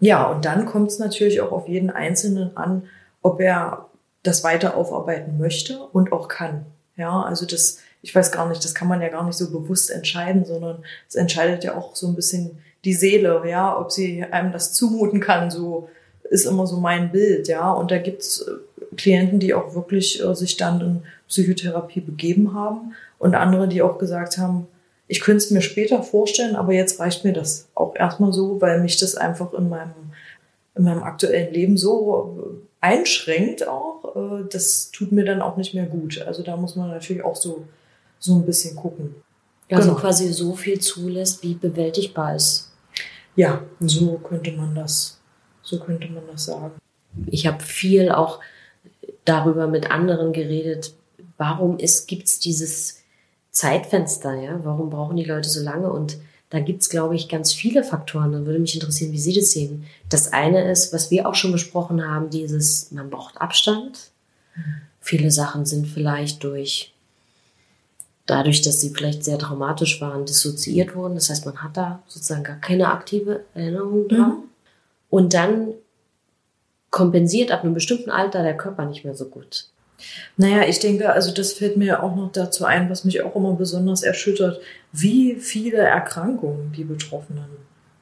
Ja, 0.00 0.24
und 0.24 0.44
dann 0.44 0.66
kommt 0.66 0.90
es 0.90 0.98
natürlich 0.98 1.40
auch 1.40 1.52
auf 1.52 1.66
jeden 1.66 1.90
Einzelnen 1.90 2.54
an, 2.58 2.82
ob 3.22 3.40
er 3.40 3.86
das 4.22 4.44
weiter 4.44 4.76
aufarbeiten 4.76 5.38
möchte 5.38 5.78
und 5.78 6.12
auch 6.12 6.28
kann. 6.28 6.66
Ja, 6.96 7.22
also 7.22 7.46
das, 7.46 7.78
ich 8.06 8.14
weiß 8.14 8.30
gar 8.30 8.48
nicht, 8.48 8.62
das 8.62 8.72
kann 8.72 8.86
man 8.86 9.02
ja 9.02 9.08
gar 9.08 9.26
nicht 9.26 9.36
so 9.36 9.50
bewusst 9.50 9.90
entscheiden, 9.90 10.44
sondern 10.44 10.84
es 11.08 11.16
entscheidet 11.16 11.64
ja 11.64 11.76
auch 11.76 11.96
so 11.96 12.06
ein 12.06 12.14
bisschen 12.14 12.58
die 12.84 12.94
Seele, 12.94 13.42
ja, 13.48 13.76
ob 13.76 13.90
sie 13.90 14.22
einem 14.22 14.52
das 14.52 14.72
zumuten 14.72 15.18
kann, 15.18 15.50
so 15.50 15.88
ist 16.30 16.46
immer 16.46 16.68
so 16.68 16.76
mein 16.76 17.10
Bild, 17.10 17.48
ja. 17.48 17.72
Und 17.72 17.90
da 17.90 17.98
gibt's 17.98 18.42
äh, 18.42 18.94
Klienten, 18.96 19.40
die 19.40 19.54
auch 19.54 19.74
wirklich 19.74 20.22
äh, 20.22 20.36
sich 20.36 20.56
dann 20.56 20.80
in 20.80 21.02
Psychotherapie 21.26 21.98
begeben 21.98 22.54
haben 22.54 22.94
und 23.18 23.34
andere, 23.34 23.66
die 23.66 23.82
auch 23.82 23.98
gesagt 23.98 24.38
haben, 24.38 24.68
ich 25.08 25.20
könnte 25.20 25.38
es 25.38 25.50
mir 25.50 25.60
später 25.60 26.04
vorstellen, 26.04 26.54
aber 26.54 26.74
jetzt 26.74 27.00
reicht 27.00 27.24
mir 27.24 27.32
das 27.32 27.66
auch 27.74 27.96
erstmal 27.96 28.32
so, 28.32 28.60
weil 28.60 28.80
mich 28.80 28.98
das 28.98 29.16
einfach 29.16 29.52
in 29.52 29.68
meinem, 29.68 30.12
in 30.76 30.84
meinem 30.84 31.02
aktuellen 31.02 31.52
Leben 31.52 31.76
so 31.76 32.62
äh, 32.80 32.86
einschränkt 32.86 33.66
auch. 33.66 34.14
Äh, 34.14 34.44
das 34.48 34.92
tut 34.92 35.10
mir 35.10 35.24
dann 35.24 35.42
auch 35.42 35.56
nicht 35.56 35.74
mehr 35.74 35.86
gut. 35.86 36.22
Also 36.24 36.44
da 36.44 36.56
muss 36.56 36.76
man 36.76 36.90
natürlich 36.90 37.24
auch 37.24 37.34
so, 37.34 37.64
so 38.26 38.36
ein 38.36 38.44
bisschen 38.44 38.76
gucken. 38.76 39.14
Also 39.70 39.88
genau. 39.88 40.00
quasi 40.00 40.32
so 40.32 40.54
viel 40.54 40.78
zulässt, 40.80 41.42
wie 41.42 41.54
bewältigbar 41.54 42.36
ist. 42.36 42.70
Ja, 43.34 43.62
so 43.80 44.18
könnte 44.18 44.52
man 44.52 44.74
das, 44.74 45.18
so 45.62 45.78
könnte 45.78 46.08
man 46.08 46.24
das 46.30 46.44
sagen. 46.44 46.72
Ich 47.26 47.46
habe 47.46 47.62
viel 47.62 48.10
auch 48.10 48.40
darüber 49.24 49.66
mit 49.66 49.90
anderen 49.90 50.32
geredet, 50.32 50.94
warum 51.36 51.78
es 51.78 52.06
gibt's 52.06 52.38
dieses 52.38 53.02
Zeitfenster, 53.50 54.34
ja? 54.34 54.60
Warum 54.64 54.90
brauchen 54.90 55.16
die 55.16 55.24
Leute 55.24 55.48
so 55.48 55.62
lange? 55.62 55.90
Und 55.90 56.18
da 56.50 56.60
gibt's, 56.60 56.88
glaube 56.88 57.16
ich, 57.16 57.28
ganz 57.28 57.52
viele 57.52 57.82
Faktoren. 57.82 58.32
Da 58.32 58.46
würde 58.46 58.58
mich 58.58 58.74
interessieren, 58.74 59.12
wie 59.12 59.18
Sie 59.18 59.34
das 59.34 59.50
sehen. 59.50 59.86
Das 60.08 60.32
eine 60.32 60.70
ist, 60.70 60.92
was 60.92 61.10
wir 61.10 61.28
auch 61.28 61.34
schon 61.34 61.52
besprochen 61.52 62.06
haben, 62.06 62.30
dieses, 62.30 62.92
man 62.92 63.10
braucht 63.10 63.40
Abstand. 63.40 64.10
Mhm. 64.54 64.62
Viele 65.00 65.30
Sachen 65.30 65.66
sind 65.66 65.86
vielleicht 65.86 66.44
durch, 66.44 66.94
dadurch, 68.26 68.62
dass 68.62 68.80
sie 68.80 68.90
vielleicht 68.90 69.24
sehr 69.24 69.38
traumatisch 69.38 70.00
waren, 70.00 70.26
dissoziiert 70.26 70.94
wurden. 70.94 71.14
Das 71.14 71.30
heißt, 71.30 71.46
man 71.46 71.62
hat 71.62 71.76
da 71.76 72.02
sozusagen 72.08 72.44
gar 72.44 72.56
keine 72.56 72.90
aktive 72.90 73.44
Erinnerung 73.54 74.08
dran. 74.08 74.30
Mhm. 74.30 74.42
Und 75.10 75.34
dann 75.34 75.68
kompensiert 76.90 77.52
ab 77.52 77.62
einem 77.62 77.74
bestimmten 77.74 78.10
Alter 78.10 78.42
der 78.42 78.56
Körper 78.56 78.84
nicht 78.84 79.04
mehr 79.04 79.14
so 79.14 79.26
gut. 79.26 79.68
Naja, 80.36 80.62
ich 80.68 80.78
denke, 80.78 81.12
also 81.12 81.32
das 81.32 81.54
fällt 81.54 81.76
mir 81.76 82.02
auch 82.02 82.14
noch 82.16 82.32
dazu 82.32 82.64
ein, 82.64 82.90
was 82.90 83.04
mich 83.04 83.22
auch 83.22 83.34
immer 83.34 83.54
besonders 83.54 84.02
erschüttert, 84.02 84.60
wie 84.92 85.36
viele 85.36 85.78
Erkrankungen 85.78 86.72
die 86.72 86.84
Betroffenen 86.84 87.46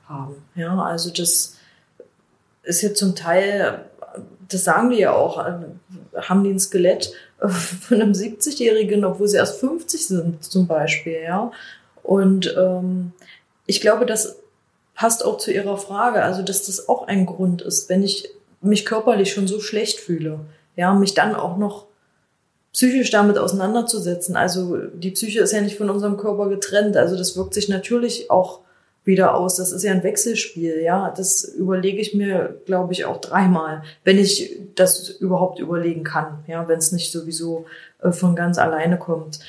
haben. 0.08 0.34
Ja, 0.54 0.82
also 0.82 1.10
das 1.10 1.56
ist 2.62 2.82
ja 2.82 2.94
zum 2.94 3.14
Teil, 3.14 3.84
das 4.54 4.64
sagen 4.64 4.90
die 4.90 4.98
ja 4.98 5.12
auch, 5.12 5.36
haben 5.36 6.44
die 6.44 6.50
ein 6.50 6.60
Skelett 6.60 7.12
von 7.38 8.00
einem 8.00 8.12
70-Jährigen, 8.12 9.04
obwohl 9.04 9.28
sie 9.28 9.36
erst 9.36 9.60
50 9.60 10.06
sind 10.06 10.44
zum 10.44 10.66
Beispiel, 10.66 11.20
ja. 11.22 11.50
Und 12.02 12.54
ähm, 12.58 13.12
ich 13.66 13.80
glaube, 13.80 14.06
das 14.06 14.36
passt 14.94 15.24
auch 15.24 15.38
zu 15.38 15.50
Ihrer 15.52 15.76
Frage, 15.76 16.22
also 16.22 16.42
dass 16.42 16.66
das 16.66 16.88
auch 16.88 17.08
ein 17.08 17.26
Grund 17.26 17.62
ist, 17.62 17.88
wenn 17.88 18.02
ich 18.02 18.30
mich 18.60 18.86
körperlich 18.86 19.32
schon 19.32 19.46
so 19.46 19.60
schlecht 19.60 20.00
fühle, 20.00 20.40
ja, 20.76 20.94
mich 20.94 21.14
dann 21.14 21.34
auch 21.34 21.56
noch 21.56 21.86
psychisch 22.72 23.10
damit 23.10 23.38
auseinanderzusetzen. 23.38 24.36
Also 24.36 24.76
die 24.76 25.12
Psyche 25.12 25.40
ist 25.40 25.52
ja 25.52 25.60
nicht 25.60 25.76
von 25.76 25.90
unserem 25.90 26.16
Körper 26.16 26.48
getrennt. 26.48 26.96
Also 26.96 27.16
das 27.16 27.36
wirkt 27.36 27.54
sich 27.54 27.68
natürlich 27.68 28.30
auch 28.30 28.60
wieder 29.04 29.34
aus. 29.34 29.56
Das 29.56 29.72
ist 29.72 29.82
ja 29.82 29.92
ein 29.92 30.02
Wechselspiel, 30.02 30.80
ja. 30.82 31.12
Das 31.16 31.44
überlege 31.44 31.98
ich 31.98 32.14
mir, 32.14 32.60
glaube 32.66 32.92
ich, 32.92 33.04
auch 33.04 33.20
dreimal, 33.20 33.82
wenn 34.04 34.18
ich 34.18 34.58
das 34.74 35.08
überhaupt 35.08 35.58
überlegen 35.58 36.04
kann, 36.04 36.44
ja, 36.46 36.66
wenn 36.68 36.78
es 36.78 36.92
nicht 36.92 37.12
sowieso 37.12 37.66
äh, 38.02 38.12
von 38.12 38.34
ganz 38.34 38.58
alleine 38.58 38.98
kommt. 38.98 39.40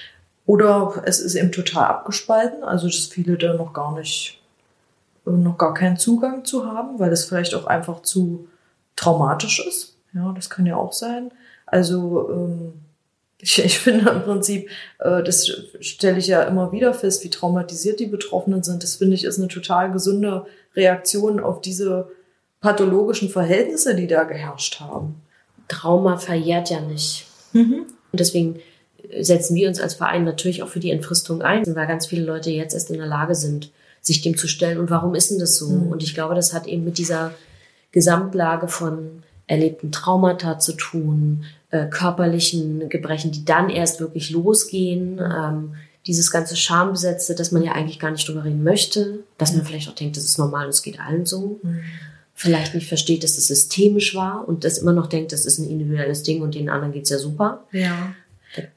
Oder 0.46 1.02
es 1.06 1.20
ist 1.20 1.36
eben 1.36 1.52
total 1.52 1.86
abgespalten, 1.86 2.64
also 2.64 2.88
dass 2.88 3.08
viele 3.08 3.38
da 3.38 3.54
noch 3.54 3.74
gar 3.74 3.98
nicht, 3.98 4.42
äh, 5.26 5.32
noch 5.32 5.58
gar 5.58 5.74
keinen 5.74 5.98
Zugang 5.98 6.46
zu 6.46 6.68
haben, 6.68 7.00
weil 7.00 7.12
es 7.12 7.26
vielleicht 7.26 7.56
auch 7.56 7.66
einfach 7.66 8.02
zu 8.02 8.48
traumatisch 8.96 9.66
ist. 9.66 9.98
Ja, 10.14 10.32
das 10.34 10.50
kann 10.50 10.66
ja 10.66 10.76
auch 10.76 10.94
sein. 10.94 11.32
Also 11.66 12.30
ähm, 12.32 12.74
ich, 13.40 13.64
ich 13.64 13.80
finde 13.80 14.10
im 14.10 14.24
Prinzip, 14.24 14.70
äh, 15.00 15.24
das 15.24 15.52
stelle 15.80 16.18
ich 16.18 16.28
ja 16.28 16.44
immer 16.44 16.72
wieder 16.72 16.94
fest, 16.94 17.24
wie 17.24 17.30
traumatisiert 17.30 18.00
die 18.00 18.06
Betroffenen 18.06 18.64
sind. 18.64 18.84
Das 18.84 18.96
finde 18.96 19.16
ich 19.16 19.26
ist 19.26 19.38
eine 19.38 19.48
total 19.48 19.92
gesunde 19.92 20.46
Reaktion 20.76 21.40
auf 21.40 21.62
diese 21.62 22.10
pathologischen 22.62 23.30
Verhältnisse, 23.30 23.96
die 23.96 24.08
da 24.08 24.24
geherrscht 24.24 24.80
haben. 24.80 25.22
Trauma 25.68 26.18
verjährt 26.18 26.70
ja 26.70 26.80
nicht. 26.82 27.28
Mhm. 27.54 27.86
Und 28.12 28.20
deswegen 28.20 28.60
setzen 29.20 29.56
wir 29.56 29.68
uns 29.68 29.80
als 29.80 29.94
Verein 29.94 30.24
natürlich 30.24 30.64
auch 30.64 30.68
für 30.68 30.80
die 30.80 30.92
Entfristung 30.92 31.42
ein, 31.42 31.64
weil 31.76 31.88
ganz 31.88 32.08
viele 32.08 32.26
Leute 32.26 32.50
jetzt 32.50 32.74
erst 32.74 32.90
in 32.90 32.98
der 32.98 33.08
Lage 33.08 33.36
sind, 33.36 33.72
sich 34.02 34.22
dem 34.22 34.38
zu 34.38 34.48
stellen. 34.48 34.80
Und 34.80 34.90
warum 34.90 35.16
ist 35.16 35.32
denn 35.32 35.40
das 35.40 35.58
so? 35.58 35.70
Mhm. 35.70 35.92
Und 35.92 36.04
ich 36.04 36.14
glaube, 36.14 36.36
das 36.36 36.54
hat 36.54 36.68
eben 36.68 36.84
mit 36.84 36.98
dieser 36.98 37.32
Gesamtlage 37.92 38.68
von 38.68 39.24
erlebten 39.48 39.92
Traumata 39.92 40.60
zu 40.60 40.74
tun, 40.74 41.46
äh, 41.76 41.88
körperlichen 41.90 42.90
Gebrechen, 42.90 43.32
die 43.32 43.44
dann 43.44 43.70
erst 43.70 44.00
wirklich 44.00 44.30
losgehen. 44.32 45.20
Ähm, 45.20 45.76
dieses 46.08 46.32
ganze 46.32 46.56
Schambesetzte, 46.56 47.34
dass 47.36 47.52
man 47.52 47.64
ja 47.64 47.72
eigentlich 47.72 48.00
gar 48.00 48.12
nicht 48.12 48.28
drüber 48.28 48.44
reden 48.44 48.64
möchte, 48.64 49.24
dass 49.38 49.54
man 49.54 49.66
vielleicht 49.66 49.90
auch 49.90 49.96
denkt, 49.96 50.18
das 50.18 50.24
ist 50.24 50.38
normal, 50.38 50.68
das 50.68 50.84
geht 50.84 51.00
allen 51.00 51.26
so. 51.26 51.60
Mhm. 51.64 51.82
Vielleicht 52.36 52.76
nicht 52.76 52.88
versteht, 52.88 53.24
dass 53.24 53.38
es 53.38 53.48
systemisch 53.48 54.14
war 54.14 54.48
und 54.48 54.64
das 54.64 54.78
immer 54.78 54.94
noch 54.94 55.08
denkt, 55.08 55.32
das 55.32 55.46
ist 55.46 55.58
ein 55.58 55.70
individuelles 55.70 56.22
Ding 56.24 56.42
und 56.42 56.54
den 56.54 56.70
anderen 56.70 56.94
geht's 56.94 57.10
ja 57.10 57.18
super. 57.18 57.64
Ja. 57.72 58.14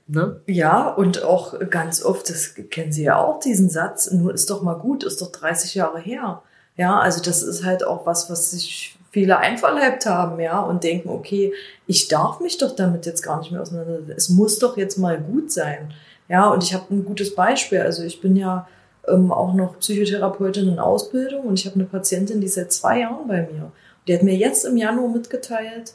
Ne? 0.07 0.41
Ja, 0.47 0.89
und 0.89 1.23
auch 1.23 1.59
ganz 1.71 2.03
oft, 2.03 2.31
das 2.31 2.55
kennen 2.71 2.93
Sie 2.93 3.05
ja 3.05 3.19
auch, 3.19 3.41
diesen 3.41 3.69
Satz, 3.69 4.11
nur 4.11 4.33
ist 4.33 4.51
doch 4.51 4.63
mal 4.63 4.75
gut, 4.75 5.05
ist 5.05 5.21
doch 5.21 5.31
30 5.31 5.75
Jahre 5.75 6.01
her. 6.01 6.43
Ja, 6.77 6.99
also 6.99 7.23
das 7.23 7.43
ist 7.43 7.65
halt 7.65 7.85
auch 7.85 8.07
was, 8.07 8.31
was 8.31 8.53
sich 8.53 8.98
viele 9.11 9.39
einverleibt 9.39 10.07
haben, 10.07 10.41
ja, 10.41 10.61
und 10.61 10.85
denken, 10.85 11.09
okay, 11.09 11.53
ich 11.87 12.09
darf 12.09 12.41
mich 12.41 12.59
doch 12.59 12.77
damit 12.77 13.07
jetzt 13.07 13.23
gar 13.23 13.39
nicht 13.41 13.51
mehr 13.51 13.63
auseinandersetzen. 13.63 14.15
Es 14.17 14.29
muss 14.29 14.59
doch 14.59 14.77
jetzt 14.77 14.99
mal 14.99 15.19
gut 15.19 15.51
sein. 15.51 15.93
Ja, 16.29 16.51
und 16.51 16.63
ich 16.63 16.75
habe 16.75 16.95
ein 16.95 17.05
gutes 17.05 17.35
Beispiel. 17.35 17.81
Also 17.81 18.03
ich 18.03 18.21
bin 18.21 18.37
ja 18.37 18.69
ähm, 19.09 19.33
auch 19.33 19.55
noch 19.55 19.79
Psychotherapeutin 19.79 20.69
in 20.69 20.79
Ausbildung 20.79 21.47
und 21.47 21.59
ich 21.59 21.67
habe 21.67 21.77
eine 21.77 21.85
Patientin, 21.85 22.41
die 22.41 22.47
ist 22.47 22.55
seit 22.55 22.73
zwei 22.73 23.01
Jahren 23.01 23.27
bei 23.27 23.49
mir. 23.51 23.73
Die 24.07 24.15
hat 24.15 24.23
mir 24.23 24.37
jetzt 24.37 24.65
im 24.65 24.77
Januar 24.77 25.09
mitgeteilt, 25.09 25.95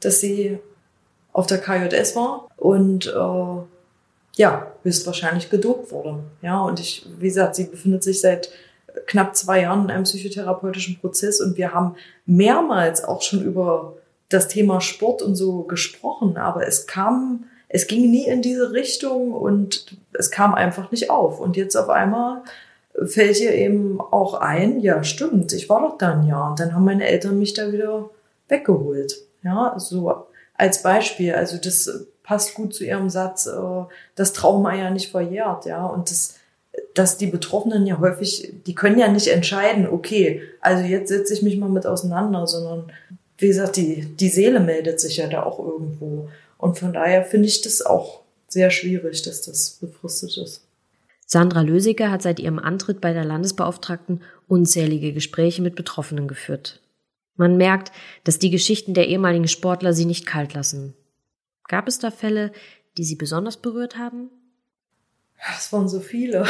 dass 0.00 0.20
sie 0.20 0.58
auf 1.32 1.46
der 1.46 1.58
KJS 1.58 2.14
war 2.14 2.48
und 2.56 3.06
äh, 3.06 3.62
ja, 4.36 4.72
höchstwahrscheinlich 4.82 5.50
gedopt 5.50 5.92
wurde. 5.92 6.20
Ja, 6.42 6.60
und 6.62 6.80
ich, 6.80 7.06
wie 7.18 7.28
gesagt, 7.28 7.56
sie 7.56 7.64
befindet 7.64 8.02
sich 8.02 8.20
seit 8.20 8.50
knapp 9.06 9.36
zwei 9.36 9.62
Jahren 9.62 9.84
in 9.84 9.90
einem 9.90 10.04
psychotherapeutischen 10.04 10.98
Prozess 11.00 11.40
und 11.40 11.56
wir 11.56 11.72
haben 11.72 11.96
mehrmals 12.26 13.04
auch 13.04 13.22
schon 13.22 13.42
über 13.42 13.94
das 14.28 14.48
Thema 14.48 14.80
Sport 14.80 15.22
und 15.22 15.36
so 15.36 15.62
gesprochen, 15.62 16.36
aber 16.36 16.66
es 16.66 16.86
kam, 16.86 17.44
es 17.68 17.86
ging 17.86 18.10
nie 18.10 18.26
in 18.26 18.42
diese 18.42 18.72
Richtung 18.72 19.32
und 19.32 19.96
es 20.12 20.30
kam 20.30 20.54
einfach 20.54 20.90
nicht 20.90 21.10
auf. 21.10 21.40
Und 21.40 21.56
jetzt 21.56 21.76
auf 21.76 21.88
einmal 21.88 22.42
fällt 23.04 23.40
ihr 23.40 23.54
eben 23.54 24.00
auch 24.00 24.34
ein, 24.34 24.80
ja, 24.80 25.02
stimmt, 25.04 25.52
ich 25.52 25.68
war 25.68 25.80
doch 25.80 25.98
da 25.98 26.12
ein 26.12 26.26
Jahr 26.26 26.50
und 26.50 26.60
dann 26.60 26.74
haben 26.74 26.84
meine 26.84 27.06
Eltern 27.06 27.38
mich 27.38 27.54
da 27.54 27.72
wieder 27.72 28.10
weggeholt. 28.48 29.14
Ja, 29.42 29.74
so 29.78 30.26
als 30.54 30.82
Beispiel. 30.82 31.34
Also 31.34 31.58
das 31.58 32.06
passt 32.22 32.54
gut 32.54 32.74
zu 32.74 32.84
ihrem 32.84 33.10
Satz, 33.10 33.46
äh, 33.46 33.84
das 34.14 34.32
Trauma 34.32 34.74
ja 34.74 34.90
nicht 34.90 35.10
verjährt, 35.10 35.66
ja. 35.66 35.84
Und 35.86 36.10
das 36.10 36.36
dass 36.94 37.18
die 37.18 37.26
Betroffenen 37.26 37.86
ja 37.86 37.98
häufig, 37.98 38.52
die 38.66 38.74
können 38.74 38.98
ja 38.98 39.08
nicht 39.08 39.28
entscheiden, 39.28 39.86
okay, 39.86 40.42
also 40.60 40.84
jetzt 40.84 41.08
setze 41.08 41.34
ich 41.34 41.42
mich 41.42 41.56
mal 41.56 41.68
mit 41.68 41.86
auseinander, 41.86 42.46
sondern 42.46 42.92
wie 43.38 43.48
gesagt, 43.48 43.76
die, 43.76 44.04
die 44.04 44.28
Seele 44.28 44.60
meldet 44.60 45.00
sich 45.00 45.16
ja 45.16 45.26
da 45.26 45.42
auch 45.42 45.58
irgendwo. 45.58 46.28
Und 46.58 46.78
von 46.78 46.92
daher 46.92 47.24
finde 47.24 47.48
ich 47.48 47.62
das 47.62 47.82
auch 47.82 48.20
sehr 48.48 48.70
schwierig, 48.70 49.22
dass 49.22 49.42
das 49.42 49.72
befristet 49.80 50.36
ist. 50.36 50.62
Sandra 51.26 51.62
Lösiger 51.62 52.10
hat 52.10 52.22
seit 52.22 52.38
ihrem 52.38 52.58
Antritt 52.58 53.00
bei 53.00 53.12
der 53.12 53.24
Landesbeauftragten 53.24 54.22
unzählige 54.46 55.12
Gespräche 55.12 55.62
mit 55.62 55.74
Betroffenen 55.74 56.28
geführt. 56.28 56.80
Man 57.36 57.56
merkt, 57.56 57.90
dass 58.22 58.38
die 58.38 58.50
Geschichten 58.50 58.94
der 58.94 59.08
ehemaligen 59.08 59.48
Sportler 59.48 59.92
sie 59.92 60.04
nicht 60.04 60.26
kalt 60.26 60.54
lassen. 60.54 60.94
Gab 61.66 61.88
es 61.88 61.98
da 61.98 62.10
Fälle, 62.10 62.52
die 62.96 63.04
sie 63.04 63.16
besonders 63.16 63.56
berührt 63.56 63.98
haben? 63.98 64.30
Das 65.46 65.72
waren 65.72 65.88
so 65.88 66.00
viele. 66.00 66.44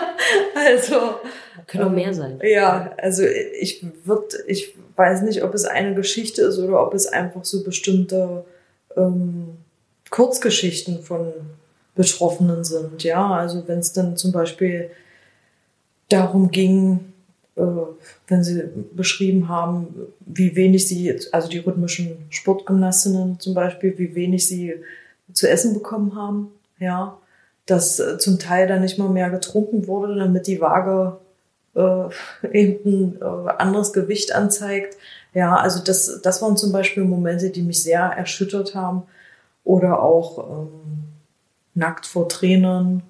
also. 0.54 1.16
Können 1.66 1.84
auch 1.84 1.90
mehr 1.90 2.14
sein. 2.14 2.40
Ja, 2.42 2.94
also 2.96 3.22
ich 3.22 3.84
würde, 4.04 4.38
ich 4.46 4.74
weiß 4.96 5.22
nicht, 5.22 5.42
ob 5.42 5.54
es 5.54 5.64
eine 5.64 5.94
Geschichte 5.94 6.42
ist 6.42 6.58
oder 6.58 6.84
ob 6.84 6.94
es 6.94 7.06
einfach 7.06 7.44
so 7.44 7.62
bestimmte 7.62 8.44
ähm, 8.96 9.58
Kurzgeschichten 10.10 11.02
von 11.02 11.32
Betroffenen 11.94 12.64
sind. 12.64 13.02
Ja, 13.02 13.30
also 13.34 13.68
wenn 13.68 13.80
es 13.80 13.92
dann 13.92 14.16
zum 14.16 14.32
Beispiel 14.32 14.90
darum 16.08 16.50
ging, 16.50 17.12
äh, 17.56 17.62
wenn 18.26 18.42
sie 18.42 18.64
beschrieben 18.94 19.48
haben, 19.48 19.94
wie 20.20 20.56
wenig 20.56 20.88
sie, 20.88 21.14
also 21.32 21.48
die 21.48 21.58
rhythmischen 21.58 22.16
Sportgymnastinnen 22.30 23.38
zum 23.38 23.54
Beispiel, 23.54 23.98
wie 23.98 24.14
wenig 24.14 24.46
sie 24.46 24.76
zu 25.32 25.48
essen 25.48 25.74
bekommen 25.74 26.14
haben, 26.16 26.52
ja, 26.78 27.19
dass 27.70 28.00
äh, 28.00 28.18
zum 28.18 28.38
Teil 28.38 28.66
dann 28.66 28.80
nicht 28.80 28.98
mal 28.98 29.08
mehr 29.08 29.30
getrunken 29.30 29.86
wurde, 29.86 30.16
damit 30.16 30.46
die 30.46 30.60
Waage 30.60 31.18
äh, 31.74 32.08
eben 32.52 33.18
ein 33.18 33.18
äh, 33.20 33.50
anderes 33.58 33.92
Gewicht 33.92 34.34
anzeigt. 34.34 34.96
Ja, 35.32 35.56
also 35.56 35.82
das, 35.82 36.20
das 36.22 36.42
waren 36.42 36.56
zum 36.56 36.72
Beispiel 36.72 37.04
Momente, 37.04 37.50
die 37.50 37.62
mich 37.62 37.82
sehr 37.82 38.00
erschüttert 38.00 38.74
haben. 38.74 39.04
Oder 39.62 40.02
auch 40.02 40.38
ähm, 40.48 40.68
nackt 41.74 42.06
vor 42.06 42.28
Trainern, 42.28 43.02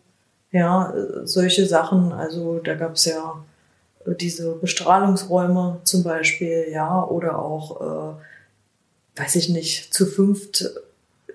ja, 0.51 0.93
solche 1.25 1.65
Sachen. 1.65 2.13
Also 2.13 2.59
da 2.59 2.75
gab 2.75 2.97
es 2.97 3.05
ja 3.07 3.43
äh, 4.05 4.15
diese 4.15 4.53
Bestrahlungsräume 4.57 5.81
zum 5.85 6.03
Beispiel, 6.03 6.67
ja, 6.71 7.03
oder 7.05 7.39
auch, 7.39 7.81
äh, 7.81 9.21
weiß 9.21 9.37
ich 9.37 9.49
nicht, 9.49 9.95
zu 9.95 10.07
fünft 10.07 10.71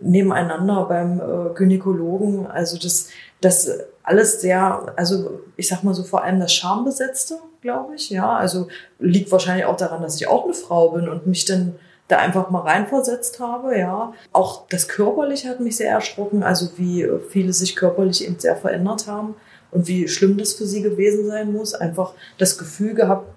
nebeneinander 0.02 0.86
beim 0.86 1.20
äh, 1.20 1.54
Gynäkologen. 1.54 2.48
Also 2.48 2.78
das, 2.78 3.10
das 3.42 3.70
alles 4.04 4.42
sehr, 4.42 4.94
also 4.96 5.42
ich 5.56 5.68
sag 5.68 5.84
mal 5.84 5.94
so 5.94 6.04
vor 6.04 6.24
allem 6.24 6.40
das 6.40 6.54
Schambesetzte, 6.54 7.40
glaube 7.62 7.96
ich, 7.96 8.10
ja. 8.10 8.36
Also 8.36 8.68
liegt 9.00 9.32
wahrscheinlich 9.32 9.66
auch 9.66 9.78
daran, 9.78 10.02
dass 10.02 10.20
ich 10.20 10.28
auch 10.28 10.46
eine 10.46 10.54
Frau 10.54 10.90
bin 10.90 11.10
und 11.10 11.28
mich 11.28 11.46
dann 11.46 11.76
da 12.08 12.18
einfach 12.18 12.52
mal 12.52 12.62
reinversetzt 12.62 13.40
habe, 13.40 13.78
ja. 13.78 14.14
Auch 14.32 14.68
das 14.70 14.88
Körperliche 14.88 15.50
hat 15.50 15.60
mich 15.60 15.78
sehr 15.78 15.92
erschrocken, 15.92 16.44
also 16.44 16.78
wie 16.78 17.08
viele 17.30 17.54
sich 17.54 17.76
körperlich 17.76 18.26
eben 18.26 18.40
sehr 18.40 18.56
verändert 18.56 19.08
haben 19.08 19.36
und 19.72 19.88
wie 19.88 20.08
schlimm 20.08 20.38
das 20.38 20.54
für 20.54 20.66
sie 20.66 20.82
gewesen 20.82 21.28
sein 21.28 21.52
muss. 21.52 21.74
Einfach 21.74 22.14
das 22.38 22.58
Gefühl 22.58 22.94
gehabt 22.94 23.28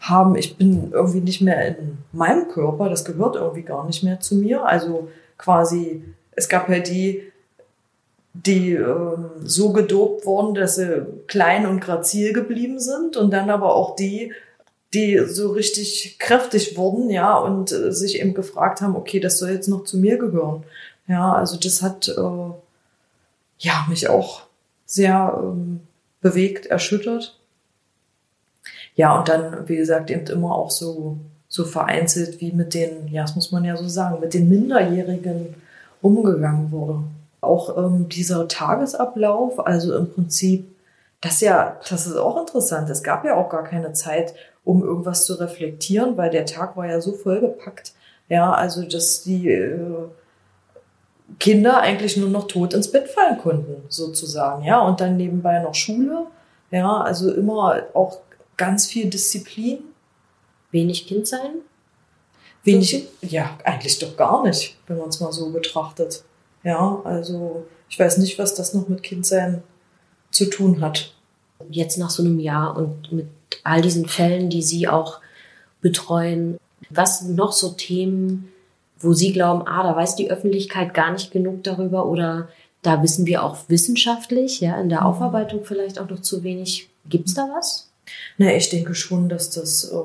haben, 0.00 0.34
ich 0.34 0.56
bin 0.56 0.90
irgendwie 0.92 1.20
nicht 1.20 1.40
mehr 1.40 1.68
in 1.68 1.98
meinem 2.12 2.48
Körper, 2.48 2.88
das 2.88 3.04
gehört 3.04 3.36
irgendwie 3.36 3.62
gar 3.62 3.86
nicht 3.86 4.02
mehr 4.02 4.18
zu 4.18 4.34
mir. 4.34 4.64
Also 4.64 5.08
quasi, 5.40 6.04
es 6.32 6.48
gab 6.48 6.68
ja 6.68 6.78
die, 6.78 7.32
die 8.34 8.74
ähm, 8.74 9.30
so 9.42 9.72
gedopt 9.72 10.26
wurden, 10.26 10.54
dass 10.54 10.76
sie 10.76 11.06
klein 11.26 11.66
und 11.66 11.80
grazil 11.80 12.32
geblieben 12.32 12.78
sind 12.78 13.16
und 13.16 13.32
dann 13.32 13.50
aber 13.50 13.74
auch 13.74 13.96
die, 13.96 14.32
die 14.94 15.18
so 15.26 15.50
richtig 15.50 16.18
kräftig 16.18 16.76
wurden, 16.76 17.10
ja, 17.10 17.36
und 17.36 17.72
äh, 17.72 17.92
sich 17.92 18.20
eben 18.20 18.34
gefragt 18.34 18.80
haben, 18.80 18.96
okay, 18.96 19.18
das 19.20 19.38
soll 19.38 19.50
jetzt 19.50 19.68
noch 19.68 19.84
zu 19.84 19.98
mir 19.98 20.18
gehören. 20.18 20.64
Ja, 21.06 21.32
also 21.32 21.56
das 21.58 21.82
hat 21.82 22.08
äh, 22.08 22.52
ja 23.58 23.86
mich 23.88 24.08
auch 24.08 24.42
sehr 24.84 25.40
ähm, 25.42 25.80
bewegt, 26.20 26.66
erschüttert. 26.66 27.38
Ja, 28.94 29.18
und 29.18 29.28
dann, 29.28 29.68
wie 29.68 29.76
gesagt, 29.76 30.10
eben 30.10 30.26
immer 30.26 30.54
auch 30.54 30.70
so, 30.70 31.18
so 31.50 31.64
vereinzelt, 31.64 32.40
wie 32.40 32.52
mit 32.52 32.72
den, 32.74 33.08
ja, 33.08 33.22
das 33.22 33.34
muss 33.34 33.50
man 33.50 33.64
ja 33.64 33.76
so 33.76 33.88
sagen, 33.88 34.20
mit 34.20 34.32
den 34.32 34.48
Minderjährigen 34.48 35.56
umgegangen 36.00 36.70
wurde. 36.70 37.00
Auch 37.40 37.76
ähm, 37.76 38.08
dieser 38.08 38.46
Tagesablauf, 38.46 39.66
also 39.66 39.96
im 39.96 40.10
Prinzip, 40.12 40.64
das 41.20 41.40
ja, 41.40 41.76
das 41.90 42.06
ist 42.06 42.16
auch 42.16 42.40
interessant. 42.40 42.88
Es 42.88 43.02
gab 43.02 43.24
ja 43.24 43.34
auch 43.34 43.50
gar 43.50 43.64
keine 43.64 43.92
Zeit, 43.92 44.32
um 44.64 44.82
irgendwas 44.82 45.24
zu 45.24 45.34
reflektieren, 45.34 46.16
weil 46.16 46.30
der 46.30 46.46
Tag 46.46 46.76
war 46.76 46.86
ja 46.86 47.00
so 47.00 47.12
vollgepackt. 47.12 47.92
Ja, 48.28 48.52
also 48.52 48.84
dass 48.84 49.24
die 49.24 49.48
äh, 49.50 50.06
Kinder 51.40 51.80
eigentlich 51.80 52.16
nur 52.16 52.28
noch 52.28 52.46
tot 52.46 52.74
ins 52.74 52.92
Bett 52.92 53.08
fallen 53.08 53.38
konnten, 53.38 53.82
sozusagen. 53.88 54.64
Ja, 54.64 54.80
und 54.82 55.00
dann 55.00 55.16
nebenbei 55.16 55.58
noch 55.58 55.74
Schule. 55.74 56.26
Ja, 56.70 57.00
also 57.00 57.32
immer 57.32 57.82
auch 57.92 58.18
ganz 58.56 58.86
viel 58.86 59.10
Disziplin. 59.10 59.78
Wenig 60.70 61.06
Kind 61.06 61.26
sein? 61.26 61.50
Wenig, 62.62 63.06
ja, 63.22 63.58
eigentlich 63.64 63.98
doch 63.98 64.16
gar 64.16 64.44
nicht, 64.44 64.76
wenn 64.86 64.98
man 64.98 65.08
es 65.08 65.20
mal 65.20 65.32
so 65.32 65.50
betrachtet. 65.50 66.24
Ja, 66.62 67.00
also 67.04 67.66
ich 67.88 67.98
weiß 67.98 68.18
nicht, 68.18 68.38
was 68.38 68.54
das 68.54 68.74
noch 68.74 68.88
mit 68.88 69.02
Kindsein 69.02 69.62
zu 70.30 70.46
tun 70.46 70.80
hat. 70.80 71.14
Jetzt 71.70 71.98
nach 71.98 72.10
so 72.10 72.22
einem 72.22 72.38
Jahr 72.38 72.76
und 72.76 73.12
mit 73.12 73.26
all 73.64 73.80
diesen 73.80 74.06
Fällen, 74.06 74.50
die 74.50 74.62
Sie 74.62 74.88
auch 74.88 75.20
betreuen, 75.80 76.58
was 76.90 77.22
noch 77.22 77.52
so 77.52 77.70
Themen, 77.70 78.52
wo 78.98 79.12
Sie 79.12 79.32
glauben, 79.32 79.66
ah, 79.66 79.82
da 79.82 79.96
weiß 79.96 80.16
die 80.16 80.30
Öffentlichkeit 80.30 80.94
gar 80.94 81.12
nicht 81.12 81.30
genug 81.30 81.64
darüber 81.64 82.06
oder 82.06 82.48
da 82.82 83.02
wissen 83.02 83.26
wir 83.26 83.42
auch 83.42 83.58
wissenschaftlich, 83.68 84.60
ja, 84.60 84.80
in 84.80 84.88
der 84.88 85.00
mhm. 85.00 85.06
Aufarbeitung 85.06 85.64
vielleicht 85.64 85.98
auch 85.98 86.08
noch 86.08 86.20
zu 86.20 86.42
wenig. 86.42 86.88
Gibt 87.08 87.28
es 87.28 87.34
da 87.34 87.48
was? 87.54 87.90
Na, 88.38 88.54
ich 88.54 88.68
denke 88.70 88.94
schon, 88.94 89.28
dass 89.28 89.50
das 89.50 89.84
äh, 89.84 89.96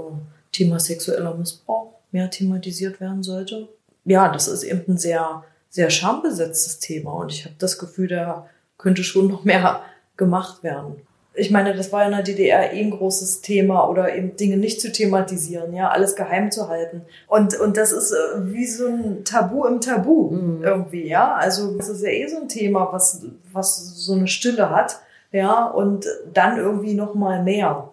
Thema 0.55 0.79
sexueller 0.79 1.35
Missbrauch 1.35 1.93
mehr 2.11 2.29
thematisiert 2.29 2.99
werden 2.99 3.23
sollte. 3.23 3.67
Ja, 4.05 4.31
das 4.31 4.47
ist 4.47 4.63
eben 4.63 4.83
ein 4.87 4.97
sehr, 4.97 5.43
sehr 5.69 5.89
schambesetztes 5.89 6.79
Thema 6.79 7.13
und 7.13 7.31
ich 7.31 7.45
habe 7.45 7.55
das 7.57 7.77
Gefühl, 7.77 8.07
da 8.07 8.47
könnte 8.77 9.03
schon 9.03 9.27
noch 9.27 9.43
mehr 9.43 9.81
gemacht 10.15 10.63
werden 10.63 10.95
ich 11.37 11.51
meine, 11.51 11.75
das 11.75 11.91
war 11.91 12.05
in 12.05 12.11
der 12.11 12.23
DDR 12.23 12.73
eh 12.73 12.81
ein 12.81 12.91
großes 12.91 13.41
Thema 13.41 13.87
oder 13.89 14.15
eben 14.15 14.35
Dinge 14.35 14.57
nicht 14.57 14.79
zu 14.79 14.91
thematisieren, 14.91 15.73
ja, 15.73 15.89
alles 15.89 16.15
geheim 16.15 16.51
zu 16.51 16.69
halten. 16.69 17.01
Und, 17.27 17.59
und 17.59 17.77
das 17.77 17.91
ist 17.91 18.11
äh, 18.11 18.53
wie 18.53 18.65
so 18.65 18.87
ein 18.87 19.23
Tabu 19.25 19.65
im 19.65 19.81
Tabu 19.81 20.31
mhm. 20.31 20.63
irgendwie, 20.63 21.07
ja. 21.07 21.33
Also 21.35 21.77
das 21.77 21.89
ist 21.89 22.03
ja 22.03 22.09
eh 22.09 22.27
so 22.27 22.37
ein 22.37 22.47
Thema, 22.47 22.89
was, 22.91 23.25
was 23.51 23.77
so 23.95 24.13
eine 24.13 24.27
Stille 24.27 24.69
hat, 24.69 24.99
ja, 25.31 25.65
und 25.65 26.05
dann 26.33 26.57
irgendwie 26.57 26.93
noch 26.93 27.15
mal 27.15 27.43
mehr. 27.43 27.89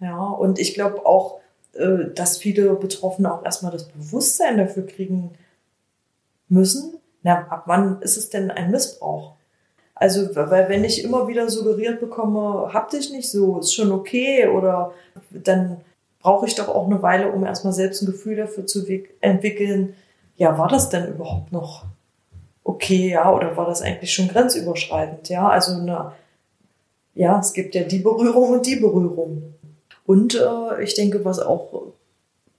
Ja, 0.00 0.18
und 0.18 0.58
ich 0.58 0.74
glaube 0.74 1.06
auch, 1.06 1.40
dass 2.14 2.38
viele 2.38 2.74
Betroffene 2.74 3.32
auch 3.32 3.44
erstmal 3.44 3.72
das 3.72 3.88
Bewusstsein 3.88 4.58
dafür 4.58 4.86
kriegen 4.86 5.32
müssen. 6.48 6.98
Na, 7.22 7.46
ab 7.48 7.64
wann 7.66 8.02
ist 8.02 8.16
es 8.16 8.30
denn 8.30 8.50
ein 8.50 8.70
Missbrauch? 8.70 9.34
Also, 9.94 10.34
weil 10.34 10.68
wenn 10.68 10.84
ich 10.84 11.04
immer 11.04 11.28
wieder 11.28 11.48
suggeriert 11.48 12.00
bekomme, 12.00 12.70
hab 12.72 12.90
dich 12.90 13.10
nicht 13.12 13.30
so, 13.30 13.60
ist 13.60 13.74
schon 13.74 13.92
okay, 13.92 14.48
oder 14.48 14.92
dann 15.30 15.80
brauche 16.18 16.46
ich 16.46 16.54
doch 16.54 16.68
auch 16.68 16.86
eine 16.86 17.02
Weile, 17.02 17.30
um 17.30 17.44
erstmal 17.44 17.72
selbst 17.72 18.02
ein 18.02 18.06
Gefühl 18.06 18.36
dafür 18.36 18.66
zu 18.66 18.84
entwickeln, 19.20 19.94
ja, 20.36 20.58
war 20.58 20.68
das 20.68 20.88
denn 20.88 21.08
überhaupt 21.08 21.52
noch 21.52 21.84
okay, 22.64 23.10
ja, 23.10 23.32
oder 23.32 23.56
war 23.56 23.66
das 23.66 23.82
eigentlich 23.82 24.12
schon 24.12 24.28
grenzüberschreitend, 24.28 25.28
ja, 25.28 25.48
also 25.48 25.72
eine, 25.72 26.12
ja, 27.14 27.38
es 27.40 27.52
gibt 27.52 27.74
ja 27.74 27.82
die 27.82 27.98
Berührung 27.98 28.50
und 28.50 28.66
die 28.66 28.76
Berührung. 28.76 29.54
Und 30.12 30.34
äh, 30.34 30.82
ich 30.82 30.92
denke, 30.92 31.24
was 31.24 31.38
auch 31.38 31.84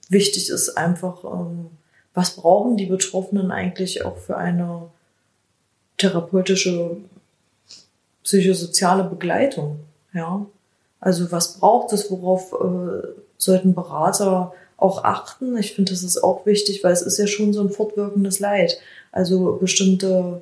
wichtig 0.10 0.50
ist, 0.50 0.76
einfach, 0.76 1.24
ähm, 1.24 1.68
was 2.16 2.32
brauchen 2.32 2.78
die 2.78 2.88
Betroffenen 2.88 3.52
eigentlich 3.52 4.04
auch 4.04 4.18
für 4.18 4.38
eine 4.38 4.90
therapeutische 6.00 6.98
psychosoziale 8.24 9.04
Begleitung. 9.04 9.82
Ja, 10.16 10.48
also 11.00 11.32
was 11.32 11.60
braucht 11.60 11.94
es, 11.94 12.10
worauf 12.10 12.54
äh, 12.54 13.08
sollten 13.38 13.76
Berater 13.76 14.52
auch 14.78 15.04
achten? 15.04 15.56
Ich 15.56 15.76
finde, 15.76 15.92
das 15.92 16.02
ist 16.02 16.24
auch 16.24 16.48
wichtig, 16.48 16.84
weil 16.84 16.94
es 16.94 17.04
ist 17.04 17.20
ja 17.20 17.28
schon 17.28 17.54
so 17.54 17.62
ein 17.62 17.70
fortwirkendes 17.70 18.40
Leid. 18.40 18.80
Also 19.12 19.58
bestimmte 19.62 20.42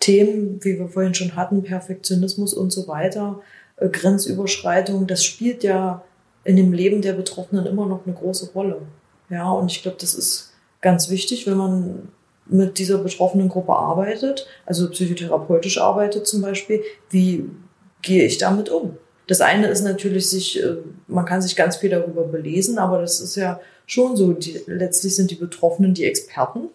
Themen, 0.00 0.64
wie 0.64 0.78
wir 0.78 0.88
vorhin 0.88 1.12
schon 1.12 1.36
hatten, 1.36 1.62
Perfektionismus 1.64 2.54
und 2.54 2.72
so 2.72 2.88
weiter, 2.88 3.42
äh, 3.76 3.90
Grenzüberschreitung, 3.90 5.06
das 5.06 5.22
spielt 5.22 5.62
ja 5.64 6.02
in 6.44 6.56
dem 6.56 6.72
Leben 6.72 7.02
der 7.02 7.14
Betroffenen 7.14 7.66
immer 7.66 7.86
noch 7.86 8.06
eine 8.06 8.14
große 8.14 8.52
Rolle. 8.52 8.82
Ja, 9.30 9.50
und 9.50 9.70
ich 9.70 9.82
glaube, 9.82 9.96
das 10.00 10.14
ist 10.14 10.52
ganz 10.80 11.08
wichtig, 11.08 11.46
wenn 11.46 11.56
man 11.56 12.08
mit 12.46 12.78
dieser 12.78 12.98
betroffenen 12.98 13.48
Gruppe 13.48 13.72
arbeitet, 13.72 14.46
also 14.66 14.90
psychotherapeutisch 14.90 15.80
arbeitet 15.80 16.26
zum 16.26 16.42
Beispiel, 16.42 16.82
wie 17.10 17.48
gehe 18.02 18.24
ich 18.24 18.38
damit 18.38 18.68
um? 18.68 18.98
Das 19.26 19.40
eine 19.40 19.68
ist 19.68 19.82
natürlich 19.82 20.28
sich, 20.28 20.62
äh, 20.62 20.76
man 21.06 21.24
kann 21.24 21.40
sich 21.40 21.56
ganz 21.56 21.76
viel 21.76 21.88
darüber 21.88 22.24
belesen, 22.24 22.78
aber 22.78 23.00
das 23.00 23.20
ist 23.20 23.36
ja 23.36 23.60
schon 23.86 24.16
so, 24.16 24.34
die, 24.34 24.60
letztlich 24.66 25.16
sind 25.16 25.30
die 25.30 25.36
Betroffenen 25.36 25.94
die 25.94 26.04
Experten, 26.04 26.68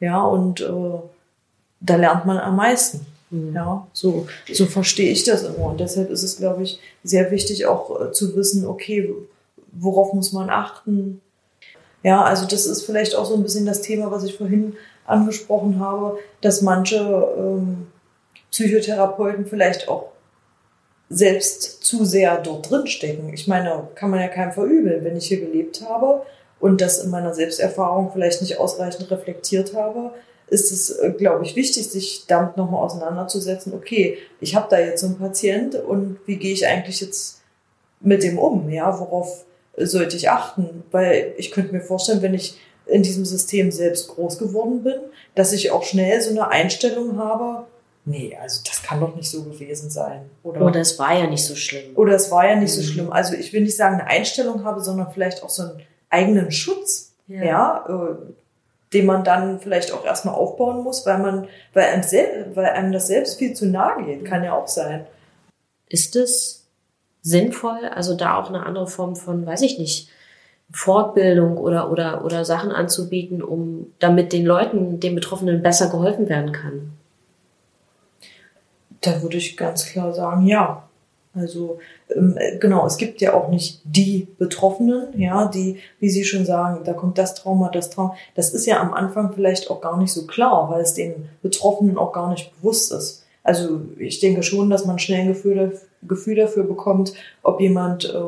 ja, 0.00 0.20
und 0.20 0.60
äh, 0.60 0.98
da 1.80 1.96
lernt 1.96 2.26
man 2.26 2.38
am 2.38 2.56
meisten. 2.56 3.06
Mhm. 3.32 3.54
Ja, 3.54 3.88
so, 3.92 4.26
so 4.52 4.66
verstehe 4.66 5.10
ich 5.10 5.24
das 5.24 5.42
immer. 5.42 5.66
Und 5.66 5.80
deshalb 5.80 6.10
ist 6.10 6.22
es, 6.22 6.36
glaube 6.36 6.62
ich, 6.62 6.78
sehr 7.02 7.30
wichtig 7.30 7.66
auch 7.66 8.00
äh, 8.00 8.12
zu 8.12 8.36
wissen, 8.36 8.66
okay, 8.66 9.12
worauf 9.72 10.12
muss 10.12 10.32
man 10.32 10.50
achten? 10.50 11.20
Ja, 12.02 12.22
also 12.22 12.46
das 12.46 12.66
ist 12.66 12.84
vielleicht 12.84 13.14
auch 13.14 13.24
so 13.24 13.34
ein 13.34 13.42
bisschen 13.42 13.66
das 13.66 13.80
Thema, 13.80 14.10
was 14.10 14.24
ich 14.24 14.36
vorhin 14.36 14.74
angesprochen 15.06 15.80
habe, 15.80 16.18
dass 16.42 16.62
manche 16.62 16.98
ähm, 17.36 17.86
Psychotherapeuten 18.50 19.46
vielleicht 19.46 19.88
auch 19.88 20.08
selbst 21.08 21.84
zu 21.84 22.04
sehr 22.04 22.38
dort 22.38 22.70
drin 22.70 22.86
stecken. 22.86 23.32
Ich 23.32 23.46
meine, 23.46 23.88
kann 23.94 24.10
man 24.10 24.20
ja 24.20 24.28
keinem 24.28 24.52
verübeln, 24.52 25.04
wenn 25.04 25.16
ich 25.16 25.26
hier 25.26 25.40
gelebt 25.40 25.82
habe 25.86 26.22
und 26.60 26.80
das 26.80 27.02
in 27.02 27.10
meiner 27.10 27.34
Selbsterfahrung 27.34 28.10
vielleicht 28.12 28.40
nicht 28.42 28.58
ausreichend 28.58 29.10
reflektiert 29.10 29.74
habe, 29.74 30.12
ist 30.52 30.70
es, 30.70 30.90
äh, 30.90 31.10
glaube 31.16 31.44
ich, 31.44 31.56
wichtig, 31.56 31.88
sich 31.88 32.26
damit 32.26 32.56
nochmal 32.56 32.84
auseinanderzusetzen. 32.84 33.72
Okay, 33.72 34.18
ich 34.40 34.54
habe 34.54 34.66
da 34.70 34.78
jetzt 34.78 35.00
so 35.00 35.06
einen 35.06 35.18
Patient 35.18 35.74
und 35.74 36.18
wie 36.26 36.36
gehe 36.36 36.52
ich 36.52 36.66
eigentlich 36.66 37.00
jetzt 37.00 37.40
mit 38.00 38.22
dem 38.22 38.38
um? 38.38 38.68
Ja, 38.68 39.00
worauf 39.00 39.44
sollte 39.76 40.16
ich 40.16 40.28
achten? 40.28 40.84
Weil 40.90 41.32
ich 41.38 41.50
könnte 41.52 41.72
mir 41.72 41.80
vorstellen, 41.80 42.20
wenn 42.20 42.34
ich 42.34 42.58
in 42.84 43.02
diesem 43.02 43.24
System 43.24 43.72
selbst 43.72 44.08
groß 44.08 44.38
geworden 44.38 44.82
bin, 44.82 45.00
dass 45.34 45.54
ich 45.54 45.70
auch 45.70 45.84
schnell 45.84 46.20
so 46.20 46.30
eine 46.30 46.48
Einstellung 46.48 47.18
habe, 47.18 47.66
nee, 48.04 48.36
also 48.40 48.60
das 48.66 48.82
kann 48.82 49.00
doch 49.00 49.16
nicht 49.16 49.30
so 49.30 49.44
gewesen 49.44 49.88
sein. 49.88 50.28
Oder, 50.42 50.60
oder 50.60 50.80
es 50.80 50.98
war 50.98 51.16
ja 51.16 51.26
nicht 51.28 51.46
so 51.46 51.54
schlimm. 51.54 51.96
Oder 51.96 52.14
es 52.14 52.30
war 52.30 52.46
ja 52.46 52.56
nicht 52.56 52.76
mhm. 52.76 52.82
so 52.82 52.92
schlimm. 52.92 53.12
Also 53.12 53.34
ich 53.34 53.54
will 53.54 53.62
nicht 53.62 53.76
sagen, 53.76 54.00
eine 54.00 54.06
Einstellung 54.06 54.64
habe, 54.64 54.82
sondern 54.82 55.10
vielleicht 55.12 55.42
auch 55.42 55.48
so 55.48 55.62
einen 55.62 55.82
eigenen 56.10 56.50
Schutz, 56.50 57.14
ja, 57.26 57.42
ja 57.42 57.86
äh, 57.88 58.32
den 58.92 59.06
man 59.06 59.24
dann 59.24 59.60
vielleicht 59.60 59.92
auch 59.92 60.04
erstmal 60.04 60.34
aufbauen 60.34 60.82
muss, 60.82 61.06
weil 61.06 61.18
man, 61.18 61.48
weil 61.72 61.84
einem, 61.84 62.02
selbst, 62.02 62.56
weil 62.56 62.66
einem 62.66 62.92
das 62.92 63.06
selbst 63.06 63.38
viel 63.38 63.54
zu 63.54 63.66
nahe 63.66 64.04
geht, 64.04 64.24
kann 64.24 64.44
ja 64.44 64.52
auch 64.52 64.68
sein. 64.68 65.06
Ist 65.88 66.16
es 66.16 66.66
sinnvoll, 67.22 67.86
also 67.94 68.14
da 68.14 68.38
auch 68.38 68.48
eine 68.48 68.66
andere 68.66 68.86
Form 68.86 69.16
von, 69.16 69.46
weiß 69.46 69.62
ich 69.62 69.78
nicht, 69.78 70.08
Fortbildung 70.72 71.58
oder, 71.58 71.90
oder, 71.90 72.24
oder 72.24 72.44
Sachen 72.44 72.72
anzubieten, 72.72 73.42
um 73.42 73.92
damit 73.98 74.32
den 74.32 74.44
Leuten, 74.44 75.00
den 75.00 75.14
Betroffenen 75.14 75.62
besser 75.62 75.90
geholfen 75.90 76.28
werden 76.28 76.52
kann? 76.52 76.92
Da 79.02 79.22
würde 79.22 79.36
ich 79.36 79.56
ganz 79.56 79.86
klar 79.86 80.12
sagen, 80.12 80.46
ja. 80.46 80.88
Also 81.34 81.78
ähm, 82.14 82.38
genau, 82.60 82.86
es 82.86 82.98
gibt 82.98 83.20
ja 83.20 83.34
auch 83.34 83.48
nicht 83.48 83.80
die 83.84 84.28
Betroffenen, 84.38 85.18
ja, 85.18 85.46
die, 85.46 85.78
wie 85.98 86.10
Sie 86.10 86.24
schon 86.24 86.44
sagen, 86.44 86.84
da 86.84 86.92
kommt 86.92 87.16
das 87.16 87.34
Trauma, 87.34 87.70
das 87.70 87.90
Trauma. 87.90 88.14
Das 88.34 88.52
ist 88.52 88.66
ja 88.66 88.80
am 88.80 88.92
Anfang 88.92 89.32
vielleicht 89.32 89.70
auch 89.70 89.80
gar 89.80 89.96
nicht 89.96 90.12
so 90.12 90.26
klar, 90.26 90.68
weil 90.70 90.82
es 90.82 90.94
den 90.94 91.28
Betroffenen 91.42 91.96
auch 91.96 92.12
gar 92.12 92.30
nicht 92.30 92.52
bewusst 92.56 92.92
ist. 92.92 93.24
Also 93.42 93.80
ich 93.98 94.20
denke 94.20 94.42
schon, 94.42 94.70
dass 94.70 94.84
man 94.84 94.98
schnell 94.98 95.22
ein 95.22 95.28
Gefühl, 95.28 95.80
Gefühl 96.02 96.36
dafür 96.36 96.64
bekommt, 96.64 97.14
ob 97.42 97.60
jemand 97.60 98.04
äh, 98.04 98.18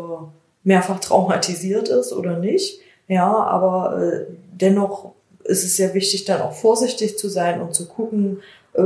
mehrfach 0.64 1.00
traumatisiert 1.00 1.88
ist 1.88 2.12
oder 2.12 2.38
nicht. 2.38 2.80
Ja, 3.06 3.30
aber 3.32 4.02
äh, 4.02 4.26
dennoch 4.52 5.12
ist 5.44 5.64
es 5.64 5.76
sehr 5.76 5.94
wichtig, 5.94 6.24
dann 6.24 6.40
auch 6.40 6.52
vorsichtig 6.52 7.18
zu 7.18 7.28
sein 7.28 7.60
und 7.60 7.74
zu 7.74 7.86
gucken, 7.86 8.40
äh, 8.72 8.82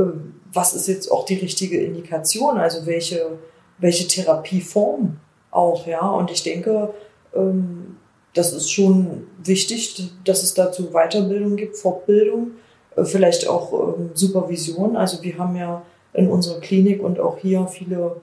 was 0.51 0.73
ist 0.73 0.87
jetzt 0.87 1.11
auch 1.11 1.25
die 1.25 1.35
richtige 1.35 1.81
Indikation, 1.81 2.57
also 2.57 2.85
welche, 2.85 3.39
welche 3.79 4.07
Therapieform 4.07 5.17
auch, 5.51 5.87
ja. 5.87 6.07
Und 6.07 6.31
ich 6.31 6.43
denke, 6.43 6.93
ähm, 7.35 7.97
das 8.33 8.53
ist 8.53 8.71
schon 8.71 9.27
wichtig, 9.43 10.11
dass 10.23 10.43
es 10.43 10.53
dazu 10.53 10.91
Weiterbildung 10.91 11.55
gibt, 11.55 11.77
Fortbildung, 11.77 12.51
äh, 12.95 13.05
vielleicht 13.05 13.47
auch 13.47 13.97
ähm, 13.97 14.11
Supervision. 14.13 14.95
Also 14.95 15.23
wir 15.23 15.37
haben 15.37 15.55
ja 15.55 15.83
in 16.13 16.29
unserer 16.29 16.59
Klinik 16.59 17.01
und 17.03 17.19
auch 17.19 17.37
hier 17.37 17.67
viele 17.67 18.21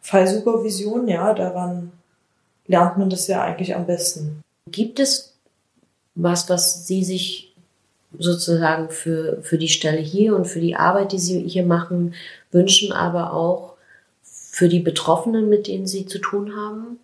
Fallsupervisionen, 0.00 1.08
ja, 1.08 1.32
daran 1.32 1.92
lernt 2.66 2.98
man 2.98 3.10
das 3.10 3.28
ja 3.28 3.42
eigentlich 3.42 3.74
am 3.74 3.86
besten. 3.86 4.42
Gibt 4.70 4.98
es 5.00 5.34
was, 6.14 6.48
was 6.48 6.86
Sie 6.86 7.04
sich 7.04 7.54
sozusagen 8.18 8.90
für, 8.90 9.40
für 9.42 9.58
die 9.58 9.68
Stelle 9.68 9.98
hier 9.98 10.36
und 10.36 10.46
für 10.46 10.60
die 10.60 10.76
Arbeit, 10.76 11.12
die 11.12 11.18
Sie 11.18 11.48
hier 11.48 11.64
machen, 11.64 12.14
wünschen, 12.50 12.92
aber 12.92 13.32
auch 13.32 13.71
für 14.52 14.68
die 14.68 14.78
Betroffenen, 14.80 15.48
mit 15.48 15.66
denen 15.66 15.86
Sie 15.86 16.04
zu 16.04 16.18
tun 16.18 16.54
haben? 16.54 16.98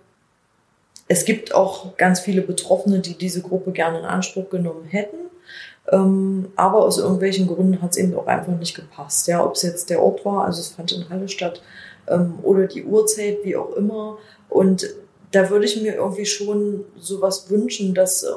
es 1.08 1.24
gibt 1.24 1.52
auch 1.52 1.96
ganz 1.96 2.20
viele 2.20 2.42
Betroffene, 2.42 3.00
die 3.00 3.18
diese 3.18 3.42
Gruppe 3.42 3.72
gerne 3.72 3.98
in 3.98 4.04
Anspruch 4.04 4.48
genommen 4.48 4.84
hätten. 4.84 5.16
Ähm, 5.90 6.52
aber 6.54 6.84
aus 6.84 6.98
irgendwelchen 6.98 7.48
Gründen 7.48 7.82
hat 7.82 7.90
es 7.90 7.96
eben 7.96 8.16
auch 8.16 8.28
einfach 8.28 8.56
nicht 8.56 8.76
gepasst. 8.76 9.26
Ja, 9.26 9.44
ob 9.44 9.56
es 9.56 9.62
jetzt 9.62 9.90
der 9.90 10.00
Ort 10.00 10.24
war, 10.24 10.44
also 10.44 10.60
es 10.60 10.68
fand 10.68 10.92
in 10.92 11.08
Halle 11.08 11.28
statt, 11.28 11.62
ähm, 12.06 12.38
oder 12.44 12.68
die 12.68 12.84
Uhrzeit, 12.84 13.38
wie 13.42 13.56
auch 13.56 13.74
immer. 13.74 14.18
Und 14.48 14.86
da 15.36 15.50
würde 15.50 15.66
ich 15.66 15.80
mir 15.82 15.94
irgendwie 15.94 16.24
schon 16.24 16.86
sowas 16.98 17.50
wünschen, 17.50 17.94
dass 17.94 18.22
äh, 18.22 18.30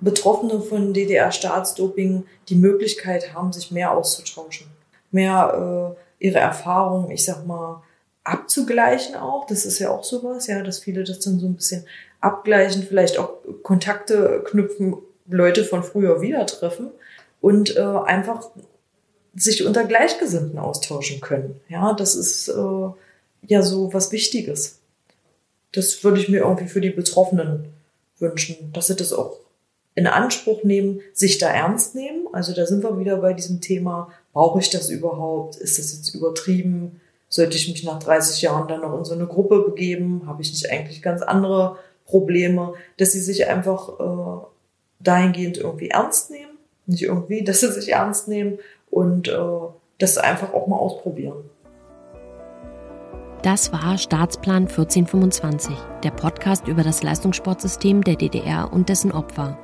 Betroffene 0.00 0.60
von 0.60 0.92
DDR-Staatsdoping 0.92 2.24
die 2.48 2.56
Möglichkeit 2.56 3.32
haben, 3.32 3.52
sich 3.52 3.70
mehr 3.70 3.92
auszutauschen, 3.92 4.66
mehr 5.12 5.94
äh, 6.18 6.26
ihre 6.26 6.40
Erfahrungen, 6.40 7.12
ich 7.12 7.24
sag 7.24 7.46
mal, 7.46 7.80
abzugleichen 8.24 9.14
auch. 9.14 9.46
Das 9.46 9.64
ist 9.64 9.78
ja 9.78 9.90
auch 9.90 10.02
sowas, 10.02 10.48
ja, 10.48 10.62
dass 10.62 10.80
viele 10.80 11.04
das 11.04 11.20
dann 11.20 11.38
so 11.38 11.46
ein 11.46 11.54
bisschen 11.54 11.84
abgleichen, 12.20 12.82
vielleicht 12.82 13.18
auch 13.18 13.34
Kontakte 13.62 14.42
knüpfen, 14.44 14.96
Leute 15.28 15.62
von 15.62 15.84
früher 15.84 16.20
wieder 16.20 16.44
treffen 16.46 16.90
und 17.40 17.76
äh, 17.76 17.80
einfach 17.80 18.50
sich 19.36 19.64
unter 19.64 19.84
Gleichgesinnten 19.84 20.58
austauschen 20.58 21.20
können. 21.20 21.60
Ja, 21.68 21.94
das 21.94 22.16
ist 22.16 22.48
äh, 22.48 22.88
ja 23.46 23.62
so 23.62 23.94
was 23.94 24.10
Wichtiges. 24.10 24.81
Das 25.72 26.04
würde 26.04 26.20
ich 26.20 26.28
mir 26.28 26.40
irgendwie 26.40 26.68
für 26.68 26.80
die 26.80 26.90
Betroffenen 26.90 27.66
wünschen, 28.18 28.72
dass 28.72 28.86
sie 28.86 28.96
das 28.96 29.12
auch 29.12 29.38
in 29.94 30.06
Anspruch 30.06 30.64
nehmen, 30.64 31.00
sich 31.12 31.38
da 31.38 31.48
ernst 31.48 31.94
nehmen. 31.94 32.26
Also 32.32 32.54
da 32.54 32.66
sind 32.66 32.82
wir 32.82 32.98
wieder 32.98 33.18
bei 33.18 33.34
diesem 33.34 33.60
Thema, 33.60 34.10
brauche 34.32 34.60
ich 34.60 34.70
das 34.70 34.88
überhaupt? 34.88 35.56
Ist 35.56 35.78
das 35.78 35.92
jetzt 35.92 36.14
übertrieben? 36.14 37.00
Sollte 37.28 37.56
ich 37.56 37.68
mich 37.68 37.84
nach 37.84 37.98
30 37.98 38.42
Jahren 38.42 38.68
dann 38.68 38.80
noch 38.80 38.96
in 38.96 39.04
so 39.04 39.14
eine 39.14 39.26
Gruppe 39.26 39.60
begeben? 39.60 40.22
Habe 40.26 40.42
ich 40.42 40.50
nicht 40.50 40.70
eigentlich 40.70 41.02
ganz 41.02 41.22
andere 41.22 41.76
Probleme? 42.06 42.74
Dass 42.96 43.12
sie 43.12 43.20
sich 43.20 43.46
einfach 43.46 44.00
äh, 44.00 44.46
dahingehend 45.00 45.58
irgendwie 45.58 45.88
ernst 45.88 46.30
nehmen. 46.30 46.52
Nicht 46.86 47.02
irgendwie, 47.02 47.44
dass 47.44 47.60
sie 47.60 47.72
sich 47.72 47.90
ernst 47.90 48.28
nehmen 48.28 48.58
und 48.90 49.28
äh, 49.28 49.38
das 49.98 50.18
einfach 50.18 50.52
auch 50.54 50.66
mal 50.66 50.76
ausprobieren. 50.76 51.36
Das 53.42 53.72
war 53.72 53.98
Staatsplan 53.98 54.68
1425, 54.68 55.74
der 56.04 56.10
Podcast 56.10 56.68
über 56.68 56.82
das 56.82 57.02
Leistungssportsystem 57.02 58.04
der 58.04 58.16
DDR 58.16 58.72
und 58.72 58.88
dessen 58.88 59.12
Opfer. 59.12 59.58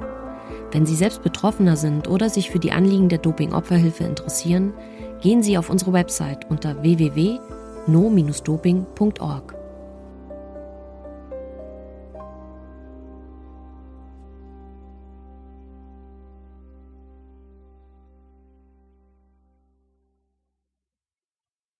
Wenn 0.72 0.84
Sie 0.84 0.96
selbst 0.96 1.22
Betroffener 1.22 1.76
sind 1.76 2.08
oder 2.08 2.28
sich 2.28 2.50
für 2.50 2.58
die 2.58 2.72
Anliegen 2.72 3.08
der 3.08 3.18
Doping-Opferhilfe 3.18 4.04
interessieren, 4.04 4.74
gehen 5.20 5.42
Sie 5.42 5.56
auf 5.56 5.70
unsere 5.70 5.92
Website 5.92 6.50
unter 6.50 6.82
www 6.82 7.38
no-doping.org. 7.88 9.57